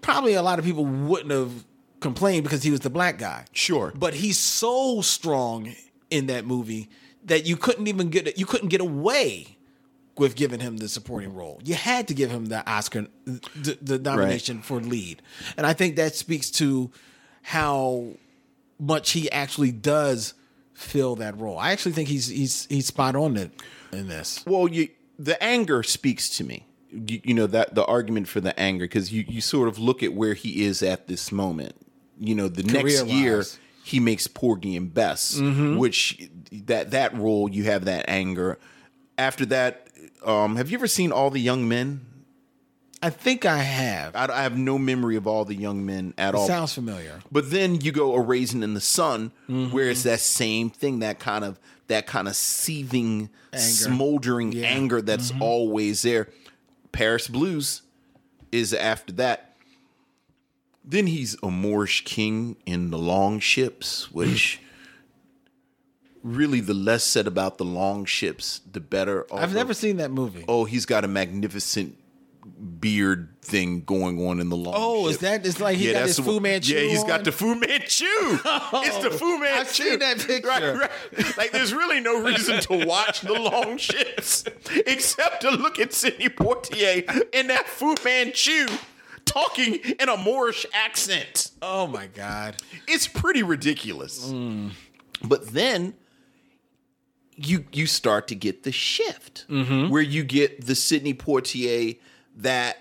[0.00, 1.64] probably a lot of people wouldn't have
[2.00, 3.44] complained because he was the black guy.
[3.52, 3.92] Sure.
[3.94, 5.74] But he's so strong
[6.10, 6.88] in that movie
[7.24, 9.56] that you couldn't even get you couldn't get away
[10.16, 11.60] with giving him the supporting role.
[11.64, 15.22] You had to give him the Oscar the, the nomination for lead.
[15.56, 16.90] And I think that speaks to
[17.42, 18.08] how
[18.80, 20.34] much he actually does
[20.72, 21.58] fill that role.
[21.58, 23.52] I actually think he's he's he's spot on it
[23.92, 24.42] in this.
[24.46, 26.66] Well, you the anger speaks to me.
[26.90, 30.02] You, you know that the argument for the anger because you you sort of look
[30.02, 31.74] at where he is at this moment.
[32.18, 33.44] You know, the next year
[33.84, 35.38] he makes Porgy and Bess,
[35.78, 38.58] which that that role you have that anger.
[39.16, 39.88] After that,
[40.24, 42.06] um, have you ever seen All the Young Men?
[43.02, 44.14] I think I have.
[44.14, 46.46] I, I have no memory of All the Young Men at all.
[46.46, 47.20] Sounds familiar.
[47.32, 49.72] But then you go a raisin in the sun, Mm-hmm.
[49.74, 53.58] where it's that same thing, that kind of that kind of seething, Anger.
[53.64, 54.66] smoldering Yeah.
[54.68, 55.42] anger that's Mm-hmm.
[55.42, 56.28] always there.
[56.92, 57.82] Paris Blues
[58.52, 59.56] is after that.
[60.84, 64.60] Then he's a Moorish king in the long ships, which
[66.22, 69.26] really the less said about the long ships, the better.
[69.32, 70.44] I've never seen that movie.
[70.48, 71.96] Oh, he's got a magnificent
[72.80, 74.74] beard thing going on in the long.
[74.76, 75.20] Oh, is ship.
[75.20, 77.08] that- it's like he got that's his the Fu Manchu Yeah, he's on?
[77.08, 78.04] got the Fu Manchu.
[78.04, 79.60] it's the Fu oh, Manchu.
[79.60, 80.48] I've seen that picture.
[80.48, 81.36] Right, right.
[81.36, 84.44] Like, there's really no reason to watch the long ships
[84.86, 88.66] except to look at Sidney Poitier in that Fu Manchu
[89.24, 91.50] talking in a Moorish accent.
[91.62, 92.56] Oh my god.
[92.88, 94.30] It's pretty ridiculous.
[94.30, 94.72] Mm.
[95.22, 95.94] But then
[97.36, 99.88] you you start to get the shift mm-hmm.
[99.90, 101.98] where you get the Sidney Poitier
[102.42, 102.76] that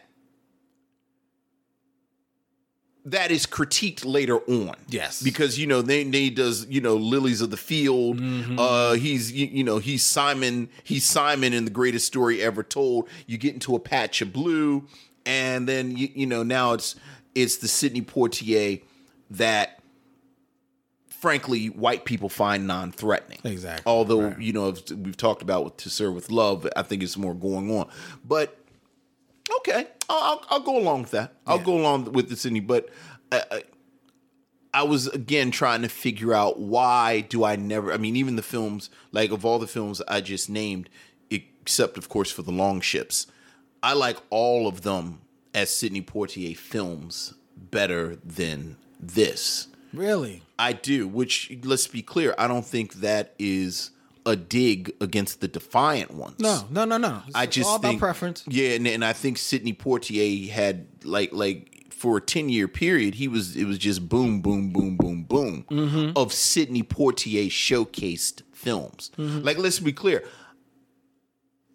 [3.06, 4.76] that is critiqued later on.
[4.88, 5.22] Yes.
[5.22, 8.20] Because you know they they does, you know, Lilies of the Field.
[8.58, 13.08] Uh he's you, you know, he's Simon, he's Simon in the greatest story ever told.
[13.26, 14.88] You get into a patch of blue
[15.26, 16.96] and then you you know, now it's
[17.36, 18.82] it's the Sidney Poitier
[19.32, 19.80] that
[21.20, 23.40] frankly white people find non-threatening.
[23.44, 23.84] Exactly.
[23.86, 27.34] Although you know we've talked about with to serve with love, I think it's more
[27.34, 27.90] going on.
[28.26, 28.59] But
[29.58, 31.34] okay, I'll, I'll, go along with that.
[31.46, 31.64] I'll Yeah.
[31.64, 32.60] go along with the Sidney.
[32.60, 32.90] But
[33.32, 33.64] I, I,
[34.74, 37.92] I was again trying to figure out why do I never?
[37.92, 40.90] I mean, even the films like of all the films I just named,
[41.30, 43.28] except of course for the long ships,
[43.82, 45.22] I like all of them
[45.54, 49.68] as Sidney Poitier films better than this.
[49.92, 50.44] Really?
[50.60, 53.90] I do, which let's be clear, I don't think that is
[54.30, 56.40] a dig against the Defiant ones.
[56.40, 57.24] No, no, no, no.
[57.28, 58.44] It's I just all think, about preference.
[58.48, 63.16] Yeah, and, and I think Sidney Poitier had like like for a ten year period,
[63.16, 66.12] he was it was just boom, boom, boom, boom, boom Mm-hmm.
[66.16, 69.12] of Sidney Poitier showcased films.
[69.18, 69.40] Mm-hmm.
[69.42, 70.24] Like, let's be clear,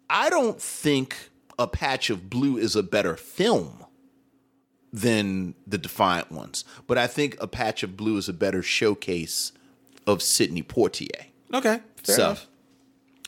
[0.09, 1.29] I don't think
[1.59, 3.83] A Patch of Blue is a better film
[4.93, 9.51] than the Defiant ones, but I think A Patch of Blue is a better showcase
[10.07, 11.25] of Sidney Poitier.
[11.53, 12.47] Okay, fair So- enough.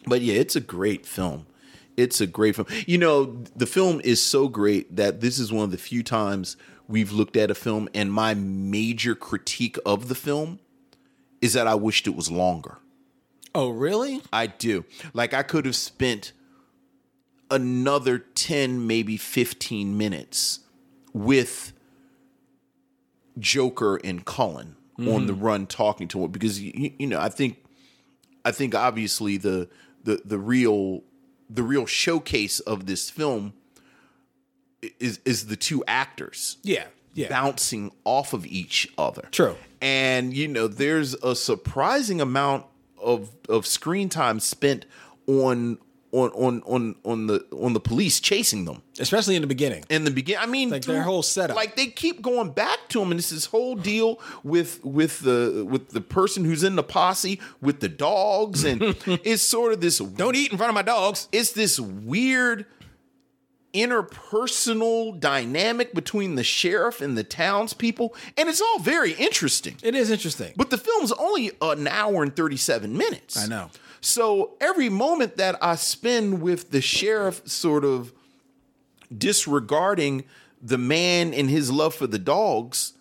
[0.06, 1.46] But yeah, it's a great film.
[1.98, 2.68] It's a great film.
[2.86, 6.56] You know, the film is so great that this is one of the few times
[6.88, 10.60] we've looked at a film, and my major critique of the film
[11.42, 12.78] is that I wished it was longer.
[13.54, 14.22] Oh, really?
[14.32, 14.86] I do.
[15.14, 16.32] Like I could have spent
[17.50, 20.60] another 10 maybe 15 minutes
[21.14, 21.74] with
[23.40, 25.44] Joker and Cullen on the mm-hmm.
[25.44, 27.64] run talking to him because you, you know I think
[28.48, 29.68] I think obviously the
[30.04, 31.04] the the real
[31.50, 33.54] the real showcase of this film
[35.00, 36.86] is is the two actors Yeah.
[37.14, 37.30] Yeah.
[37.30, 39.28] bouncing off of each other.
[39.32, 39.56] True.
[39.82, 42.66] And you know, there's a surprising amount
[43.02, 44.86] of of screen time spent
[45.28, 45.78] on
[46.18, 49.84] on on on on the on the police chasing them Especially in the beginning.
[49.90, 50.42] in the beginning.
[50.42, 51.56] I mean, Like their whole setup.
[51.56, 55.66] Like they keep going back to him, and it's this whole deal with with the
[55.70, 60.00] with the person who's in the posse with the dogs, and it's sort of this.
[60.00, 61.28] Don't eat in front of my dogs.
[61.32, 62.66] It's this weird
[63.74, 69.76] interpersonal dynamic between the sheriff and the townspeople, and it's all very interesting.
[69.84, 70.54] It is interesting.
[70.56, 73.38] But the film's only an hour and 37 minutes.
[73.38, 73.70] I know.
[74.08, 78.14] So every moment that I spend with the sheriff sort of
[79.16, 80.24] disregarding
[80.62, 82.94] the man and his love for the dogs,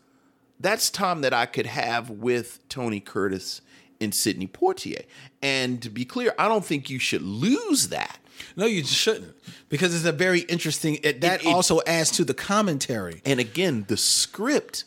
[0.59, 3.61] that's time that I could have with Tony Curtis
[4.01, 5.05] and Sidney Poitier.
[5.41, 8.19] And to be clear, I don't think you should lose that.
[8.57, 9.37] No, you shouldn't,
[9.69, 10.99] because it's a very interesting.
[11.05, 13.23] It, that it- also adds to the commentary.
[13.25, 14.83] And again, the script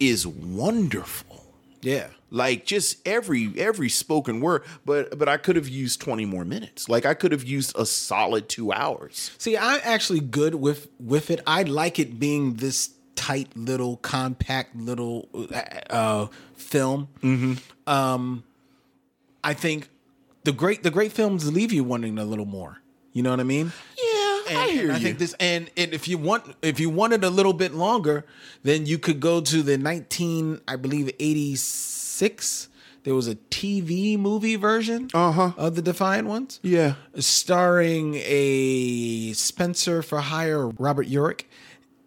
[0.00, 1.44] is wonderful.
[1.82, 6.44] Yeah, like just every every spoken word but but i could have used 20 more
[6.44, 10.88] minutes like i could have used a solid two hours See, I'm actually good with
[10.98, 11.40] with it.
[11.46, 15.28] I like it being this tight little compact little
[15.90, 17.08] uh, film.
[17.22, 17.54] Mm-hmm.
[17.90, 18.44] Um,
[19.44, 19.88] I think
[20.44, 22.78] the great the great films leave you wanting a little more.
[23.12, 23.72] You know what I mean?
[23.96, 26.90] yeah And, i hear and I think this, and, and if you want, if you
[26.90, 28.26] wanted a little bit longer,
[28.62, 32.05] then you could go to the nineteen, I believe, eighty six.
[32.20, 35.52] There was a TV movie version Uh-huh.
[35.56, 41.42] of the Defiant Ones yeah starring a Spencer for hire Robert Urich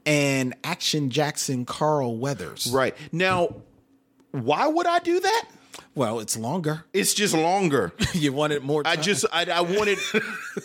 [0.05, 2.67] and Action Jackson Carl Weathers.
[2.73, 3.55] right now
[4.31, 5.45] why would i do that
[5.95, 6.83] Well, it's longer.
[6.93, 8.81] it's just longer you wanted more.
[8.85, 9.97] I just I, I wanted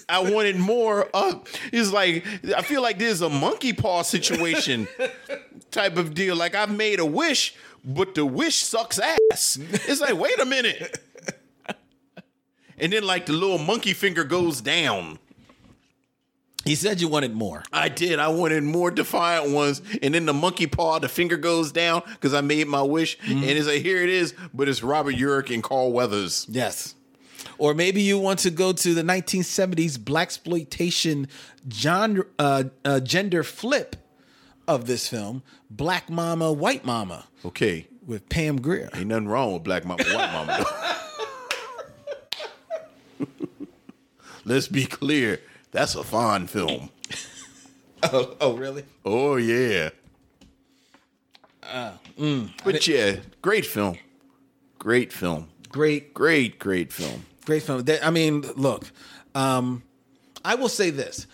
[0.09, 1.09] I wanted more.
[1.15, 1.35] Uh,
[1.73, 2.25] it's like
[2.57, 4.87] I feel like there's a monkey paw situation
[5.71, 6.37] type of deal.
[6.37, 9.59] Like I've made a wish, but the wish sucks ass.
[9.61, 10.99] It's like wait a minute,
[12.78, 15.18] and then like the little monkey finger goes down.
[16.64, 17.62] he said you wanted more.
[17.72, 18.18] I did.
[18.18, 22.32] I wanted more defiant ones, and then the monkey paw, the finger goes down because
[22.35, 25.62] I made my wish, and it's like here it is, but it's Robert Urich and
[25.62, 26.47] Carl Weathers.
[26.49, 26.95] Yes.
[27.59, 31.28] Or maybe you want to go to the 1970s black exploitation
[31.70, 33.95] genre, uh, uh, gender flip
[34.69, 38.89] of this film, Black Mama, White Mama, Okay, with Pam Grier.
[38.95, 40.65] ain't nothing wrong with Black Mama, White Mama.
[44.45, 45.41] Let's be clear.
[45.73, 46.91] That's a fine film.
[48.12, 48.85] Oh, oh really?
[49.07, 49.89] Oh yeah.
[51.62, 53.97] but yeah, great film.
[54.79, 55.49] Great film.
[55.71, 57.25] Great, Great, great film.
[57.47, 57.83] great film.
[58.03, 58.85] I mean, look,
[59.35, 59.83] um,
[60.45, 61.27] I will say this.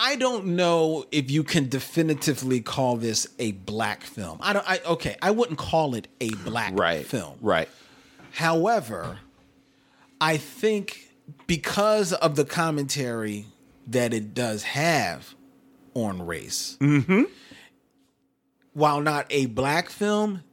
[0.00, 4.38] I don't know if you can definitively call this a black film.
[4.40, 4.70] I don't.
[4.70, 5.16] I okay.
[5.20, 7.04] I wouldn't call it a black Right.
[7.04, 7.36] film.
[7.40, 7.68] Right.
[8.32, 9.18] However,
[10.20, 11.08] I think
[11.48, 13.46] because of the commentary
[13.88, 15.34] that it does have
[15.94, 17.24] on race, mm-hmm.
[18.74, 20.44] while not a black film,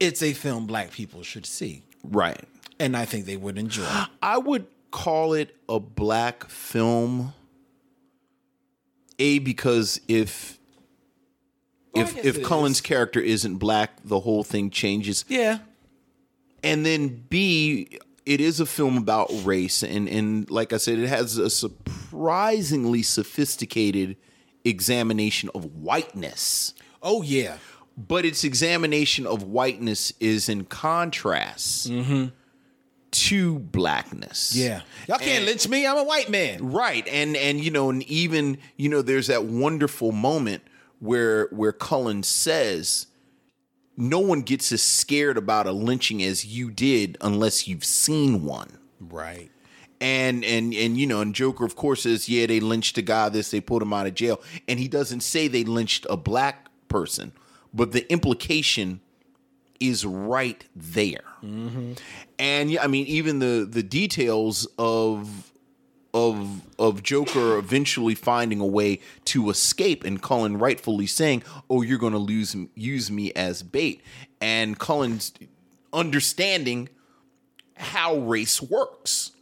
[0.00, 1.84] it's a film black people should see.
[2.02, 2.42] Right.
[2.80, 3.86] And I think they would enjoy.
[4.22, 7.32] I would call it a black film.
[9.18, 10.58] A because if
[11.94, 12.80] Well, if if Cullen's is.
[12.82, 15.24] character isn't black, the whole thing changes.
[15.28, 15.58] yeah.
[16.62, 21.08] And then B, it is a film about race, and and like I said, it
[21.08, 24.16] has a surprisingly sophisticated
[24.64, 26.74] examination of whiteness.
[27.02, 27.58] Oh yeah.
[27.96, 31.86] But its examination of whiteness is in contrast
[33.20, 34.54] to blackness.
[34.54, 34.82] Yeah.
[35.08, 35.86] Y'all can't And- lynch me.
[35.86, 36.70] I'm a white man.
[36.72, 37.06] Right.
[37.08, 40.62] And and you know, and even, you know, there's that wonderful moment
[41.00, 43.06] where where Cullen says,
[43.96, 48.78] No one gets as scared about a lynching as you did unless you've seen one.
[49.00, 49.50] Right.
[50.00, 53.28] And and and you know, and Joker of course says, Yeah, they lynched a guy
[53.30, 54.40] this, they put him out of jail.
[54.68, 57.32] And he doesn't say they lynched a black person,
[57.72, 59.00] but the implication
[59.80, 61.24] is right there.
[62.38, 65.52] And yeah, I mean, even the the details of
[66.14, 71.98] of of Joker eventually finding a way to escape, and Cullen rightfully saying, "Oh, you're
[71.98, 74.00] going to lose use me as bait,"
[74.40, 75.32] and Cullen's
[75.92, 76.88] understanding
[77.76, 79.32] how race works.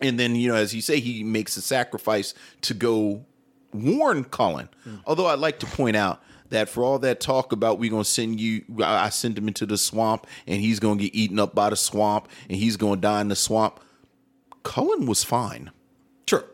[0.00, 3.24] And then, you know, as you say, he makes a sacrifice to go
[3.72, 4.68] warn Cullen.
[5.06, 6.20] Although I'd like to point out
[6.54, 9.66] that for all that talk about we gonna send you, I I send him into
[9.66, 13.20] the swamp and he's gonna get eaten up by the swamp and he's gonna die
[13.20, 13.80] in the swamp.
[14.62, 15.70] Cullen was fine.
[16.26, 16.44] True.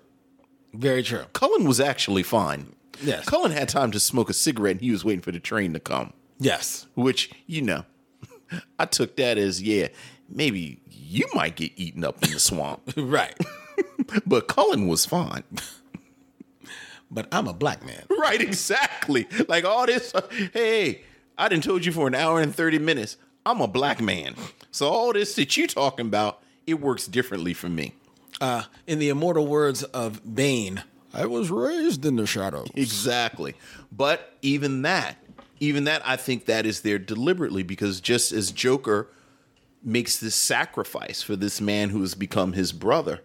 [0.74, 1.24] Very true.
[1.32, 2.74] Cullen was actually fine.
[3.02, 3.24] Yes.
[3.24, 5.80] Cullen had time to smoke a cigarette and he was waiting for the train to
[5.80, 6.12] come.
[6.38, 6.86] Yes.
[6.94, 7.84] Which, you know,
[8.78, 9.88] I took that as, yeah,
[10.28, 12.82] maybe you might get eaten up in the swamp.
[12.96, 13.34] Right.
[14.26, 15.44] but Cullen was fine.
[17.10, 18.04] But I'm a black man.
[18.20, 19.26] Right, exactly.
[19.48, 20.12] Like all this,
[20.52, 21.02] hey,
[21.38, 23.16] I didn't told you for an hour and 30 minutes,
[23.46, 24.34] I'm a black man.
[24.70, 27.94] So all this that you talking about, it works differently for me.
[28.40, 30.82] Uh, in the immortal words of Bane,
[31.14, 32.68] I was raised in the shadows.
[32.74, 33.54] Exactly.
[33.90, 35.16] But even that,
[35.58, 39.08] even that, I think that is there deliberately because just as Joker
[39.82, 43.20] makes this sacrifice for this man who has become his brother,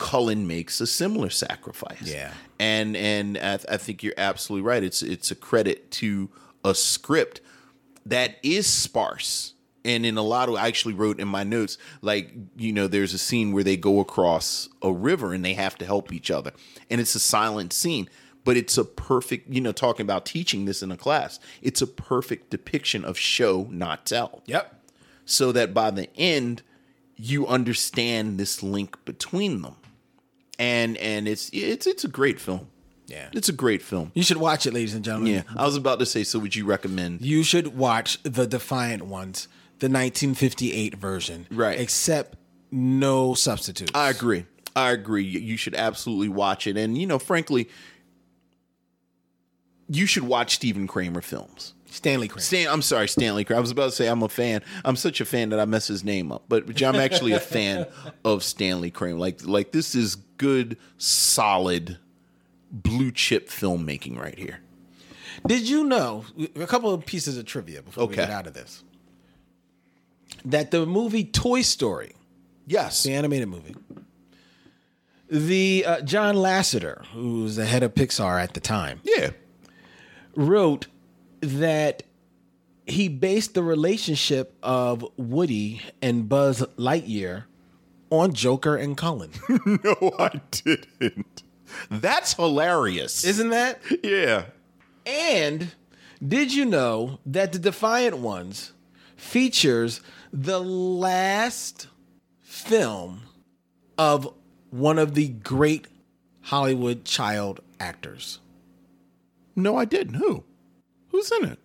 [0.00, 2.02] Cullen makes a similar sacrifice.
[2.02, 2.32] Yeah.
[2.58, 4.82] and and I, I think you're absolutely right.
[4.82, 6.30] It's it's a credit to
[6.64, 7.40] a script
[8.06, 9.54] that is sparse.
[9.82, 13.14] And in a lot of, I actually wrote in my notes, like, you know, there's
[13.14, 16.52] a scene where they go across a river and they have to help each other.
[16.90, 18.06] And it's a silent scene,
[18.44, 21.86] but it's a perfect, you know, talking about teaching this in a class, it's a
[21.86, 24.82] perfect depiction of show, not tell Yep.
[25.24, 26.62] so that by the end
[27.16, 29.76] you understand this link between them
[30.60, 32.68] and and it's it's it's a great film
[33.08, 33.28] Yeah.
[33.32, 35.32] it's a great film You should watch it, ladies and gentlemen.
[35.32, 39.02] yeah i was about to say so would you recommend You should watch the Defiant
[39.06, 39.48] Ones,
[39.80, 41.46] the 1958 version.
[41.50, 41.80] Right.
[41.80, 42.36] Except
[42.70, 43.90] no substitutes.
[43.94, 44.44] i agree
[44.76, 47.68] i agree You- should absolutely watch it and you know frankly
[49.88, 51.74] you should watch Stephen Kramer films.
[51.90, 52.40] Stanley Kramer.
[52.42, 53.58] Stan, I'm sorry, Stanley Kramer.
[53.58, 54.62] I was about to say I'm a fan.
[54.84, 57.40] I'm such a fan that I mess his name up, but, but I'm actually a
[57.40, 57.86] fan
[58.24, 59.18] of Stanley Kramer.
[59.18, 61.98] Like like this is good, solid,
[62.70, 64.60] blue chip filmmaking right here.
[65.46, 66.24] Did you know
[66.56, 68.22] a couple of pieces of trivia before we Okay.
[68.22, 68.84] get out of this?
[70.44, 72.12] That the movie Toy Story,
[72.66, 73.02] Yes.
[73.02, 73.74] the animated movie,
[75.28, 79.30] the uh, John Lasseter, who was the head of Pixar at the time, Yeah.
[80.34, 80.86] wrote
[81.40, 82.02] that
[82.86, 87.44] he based the relationship of Woody and Buzz Lightyear
[88.10, 89.30] on Joker and Cullen.
[89.84, 91.42] No, I didn't.
[91.90, 93.24] That's hilarious.
[93.24, 93.80] Isn't that?
[94.02, 94.46] yeah.
[95.06, 95.72] And
[96.26, 98.72] did you know that the Defiant Ones
[99.16, 100.00] features
[100.32, 101.86] the last
[102.40, 103.22] film
[103.96, 104.32] of
[104.70, 105.86] one of the great
[106.42, 108.40] Hollywood child actors,
[109.56, 110.14] No, I didn't.
[110.14, 110.44] Who?
[111.10, 111.58] Who's in it?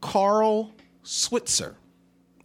[0.00, 1.76] Carl Switzer?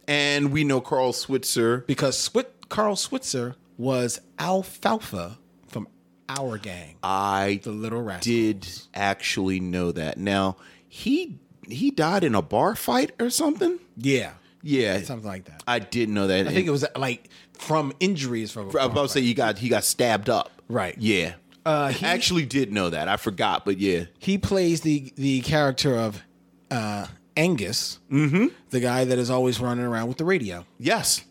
[0.06, 1.84] And we know Carl Switzer.
[1.86, 5.86] Because Swit- Carl Switzer was Alfalfa from
[6.28, 8.24] our gang, I the Little Rascals.
[8.24, 10.18] did actually know that.
[10.18, 10.56] Now
[10.88, 11.38] he
[11.68, 13.78] he died in a bar fight or something.
[13.96, 15.62] Yeah, Yeah, something like that.
[15.66, 16.46] I did know that.
[16.46, 18.64] I think it was like from injuries from.
[18.64, 20.50] I was about to say you got he got stabbed up.
[20.68, 20.96] Right.
[20.98, 21.34] Yeah.
[21.68, 23.08] Uh, he- I actually did know that.
[23.08, 24.04] I forgot, but yeah.
[24.18, 26.22] he plays the the character of
[26.70, 30.64] uh, Angus, the guy that is always running around with the radio.
[30.78, 31.24] Yes.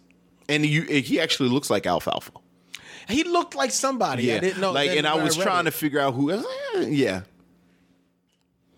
[0.49, 2.31] And you, he actually looks like Alfalfa.
[3.09, 4.23] He looked like somebody.
[4.23, 4.35] Yeah.
[4.35, 4.71] I didn't know.
[4.71, 6.31] Like, and I was read trying to figure out who.
[6.79, 7.21] Yeah.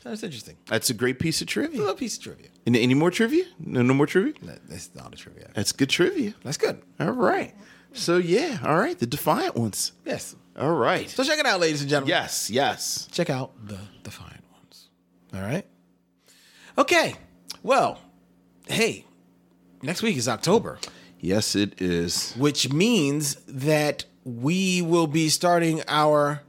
[0.03, 0.55] That's interesting.
[0.65, 1.79] That's a great piece of A trivia.
[1.79, 2.47] little piece of trivia.
[2.65, 3.43] Any, any more trivia?
[3.59, 4.33] No, no more trivia?
[4.43, 5.49] That- That's not a trivia.
[5.53, 6.33] That's good trivia.
[6.43, 6.81] That's good.
[6.99, 7.53] All right.
[7.93, 8.97] So yeah, all right.
[8.97, 9.91] The Defiant ones.
[10.05, 10.35] Yes.
[10.59, 11.09] All right.
[11.09, 12.09] So check it out, ladies and gentlemen.
[12.09, 13.07] Yes, yes.
[13.11, 14.89] Check out the Defiant ones.
[15.33, 15.65] All right.
[16.77, 17.15] Okay.
[17.63, 17.99] Well,
[18.67, 19.05] hey,
[19.81, 20.77] next week is October.
[21.19, 22.33] Yes, it is.
[22.37, 26.41] which means that we will be starting our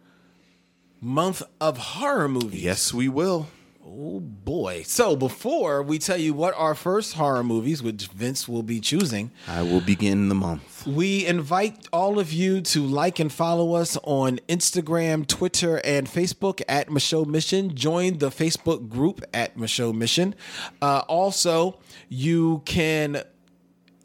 [1.01, 2.63] month of horror movies.
[2.63, 3.49] Yes, we will.
[3.93, 4.83] Oh boy.
[4.87, 9.33] So before we tell you what our first horror movies, which Vince will be choosing,
[9.49, 10.87] I will begin the month.
[10.87, 16.63] we invite all of you to like and follow us on Instagram, Twitter, and Facebook
[16.69, 17.75] at Micheaux Mission.
[17.75, 20.37] Join the Facebook group at Micheaux Mission.
[20.81, 21.77] Uh, also,
[22.09, 23.23] you can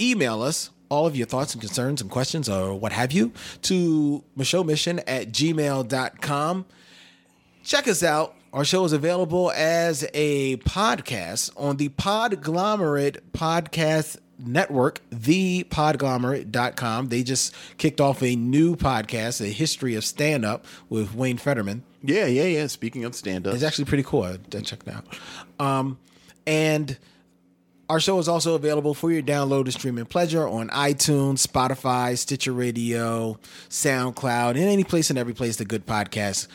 [0.02, 3.32] email us all of your thoughts and concerns and questions or what have you
[3.62, 6.66] to Mission at gmail.com.
[7.64, 15.02] Check us out Our show is available as a podcast on the Podglomerate Podcast Network,
[15.10, 17.10] thepodglomerate.com.
[17.10, 21.84] They just kicked off a new podcast, A History of Stand Up with Wayne Federman.
[22.02, 22.68] Yeah, yeah, yeah.
[22.68, 24.24] Speaking of stand up, It's actually pretty cool.
[24.24, 25.06] I, checked it out.
[25.60, 26.00] Um,
[26.48, 26.98] and
[27.90, 32.54] our show is also available for your download and streaming pleasure on iTunes, Spotify, Stitcher
[32.54, 33.38] Radio,
[33.68, 36.48] SoundCloud, and any place and every place the good podcasts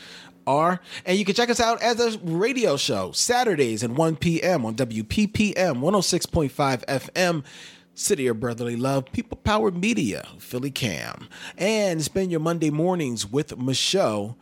[0.51, 0.79] are.
[1.05, 4.65] And you can check us out as a radio show Saturdays at 1 p.m.
[4.65, 7.43] on WPPM 106.5 FM.
[7.93, 11.27] City of Brotherly Love, People Power Media, Philly Cam.
[11.57, 14.35] And spend your Monday mornings with Micheaux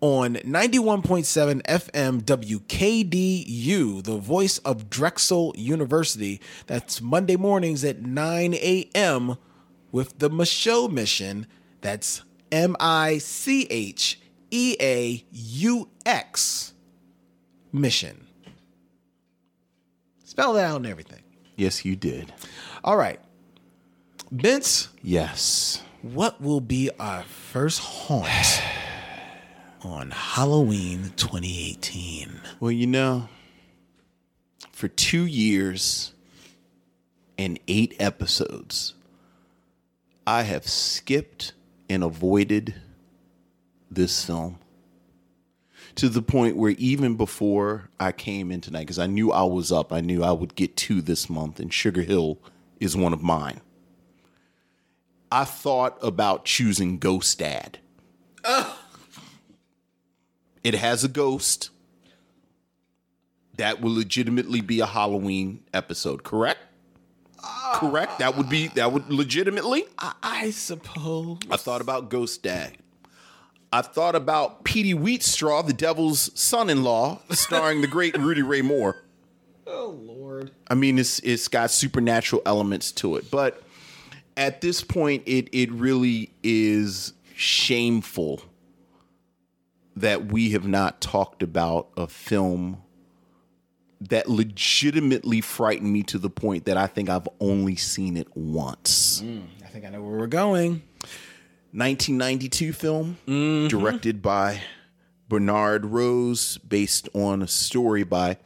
[0.00, 6.40] on 91.7 FM WKDU, the voice of Drexel University.
[6.66, 9.36] That's Monday mornings at 9 a.m.
[9.92, 11.46] with the Micheaux Mission.
[11.80, 12.22] That's
[12.52, 14.20] M I C H
[14.56, 16.72] E A U X
[17.72, 18.26] Mission.
[20.24, 21.20] Spell that out and everything.
[21.56, 22.32] yes, you did.
[22.82, 23.20] All right.
[24.30, 25.82] Vince, Yes.
[26.02, 28.62] what will be our first haunt
[29.82, 32.40] on Halloween 2018?
[32.58, 33.28] Well, you know,
[34.72, 36.12] for two years
[37.38, 38.94] and eight episodes,
[40.26, 41.52] I have skipped
[41.90, 42.74] and avoided
[43.96, 44.58] this film
[45.96, 49.72] to the point where even before I came in tonight, because I knew I was
[49.72, 52.38] up, I knew I would get two this month, and Sugar Hill
[52.78, 53.60] is one of mine.
[55.32, 57.78] I thought about choosing Ghost Dad.
[60.62, 61.70] It has a ghost.
[63.56, 66.58] That will legitimately be a Halloween episode, correct?
[67.74, 68.18] correct.
[68.18, 69.84] That would be that would legitimately.
[69.98, 71.38] I, I suppose.
[71.50, 72.76] I thought about Ghost Dad.
[73.76, 78.96] I thought about Petey Wheatstraw, the devil's son-in-law, starring the great Rudy Ray Moore.
[79.68, 80.52] Oh, Lord.
[80.68, 83.64] I mean, it's it's got supernatural elements to it, but
[84.36, 88.42] at this point, it it really is shameful
[89.96, 92.80] that we have not talked about a film
[94.00, 99.20] that legitimately frightened me to the point that I think I've only seen it once.
[99.20, 100.82] Mm, I think I know where we're going.
[101.76, 103.18] 1992 film
[103.68, 104.62] directed by
[105.28, 108.38] Bernard Rose, based on a story by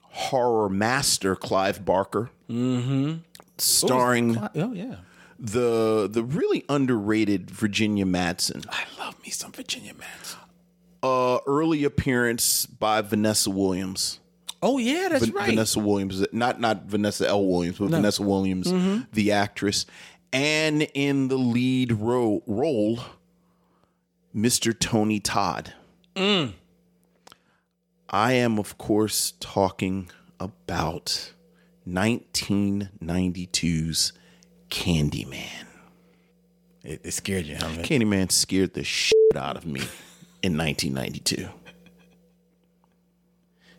[0.00, 3.16] horror master Clive Barker, mm-hmm.
[3.58, 4.96] starring Oh, yeah.
[5.38, 8.64] the the really underrated Virginia Madsen.
[8.70, 10.36] I love me some Virginia Mats.
[11.02, 14.18] Uh, early appearance by Vanessa Williams.
[14.62, 15.50] Oh, yeah, that's Van- right.
[15.50, 17.44] Vanessa Williams, not not Vanessa L.
[17.46, 19.02] Williams, but Vanessa Williams, Mm-hmm.
[19.12, 19.84] the actress,
[20.36, 22.98] and in the lead ro- role,
[24.34, 24.78] Mr.
[24.78, 25.72] Tony Todd.
[26.14, 26.52] Mm.
[28.10, 31.32] I am, of course, talking about
[31.88, 34.12] 1992's
[34.68, 35.64] Candyman.
[36.84, 37.82] It, it scared you, huh, man?
[37.82, 39.80] Candyman scared the shit out of me
[40.42, 41.48] in 1992.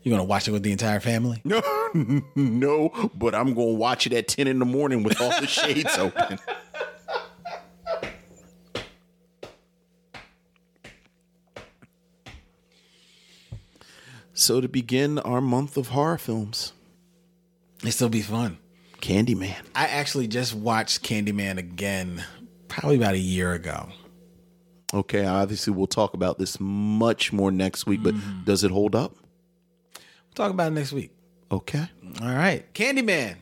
[0.08, 1.42] You gonna watch it with the entire family?
[1.44, 1.62] No,
[2.36, 5.48] no, but I'm going to watch it at 10 in the morning with all the
[5.48, 6.40] shades open.
[14.34, 16.72] So, to begin our month of horror films,
[17.84, 18.60] It still be fun.
[19.02, 19.58] Candyman.
[19.76, 22.24] I actually just watched Candyman again,
[22.70, 23.90] probably about a year ago.
[24.94, 28.46] Okay, obviously, we'll talk about this much more next week, but mm-hmm.
[28.46, 29.14] does it hold up?
[30.38, 31.10] Talk about it next week.
[31.52, 31.84] Okay.
[32.22, 33.38] All right, Candyman.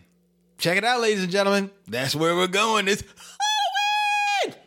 [0.58, 1.70] Check it out, ladies and gentlemen.
[1.90, 2.88] That's where we're going.
[2.88, 3.04] It's
[4.46, 4.62] Halloween.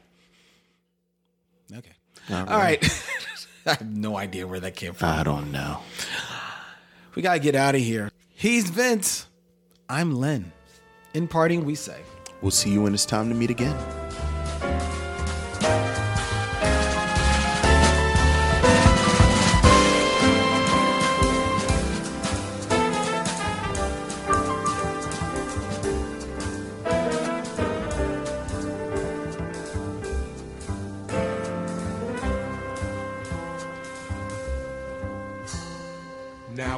[1.78, 1.94] Okay.
[2.30, 2.84] All right.
[3.66, 5.08] I have no idea where that came from.
[5.08, 5.80] I don't know.
[7.14, 8.10] We gotta get out of here.
[8.28, 9.26] He's Vince.
[9.88, 10.52] I'm Len.
[11.14, 12.02] In parting, we say.
[12.42, 13.74] We'll see you when it's time to meet again.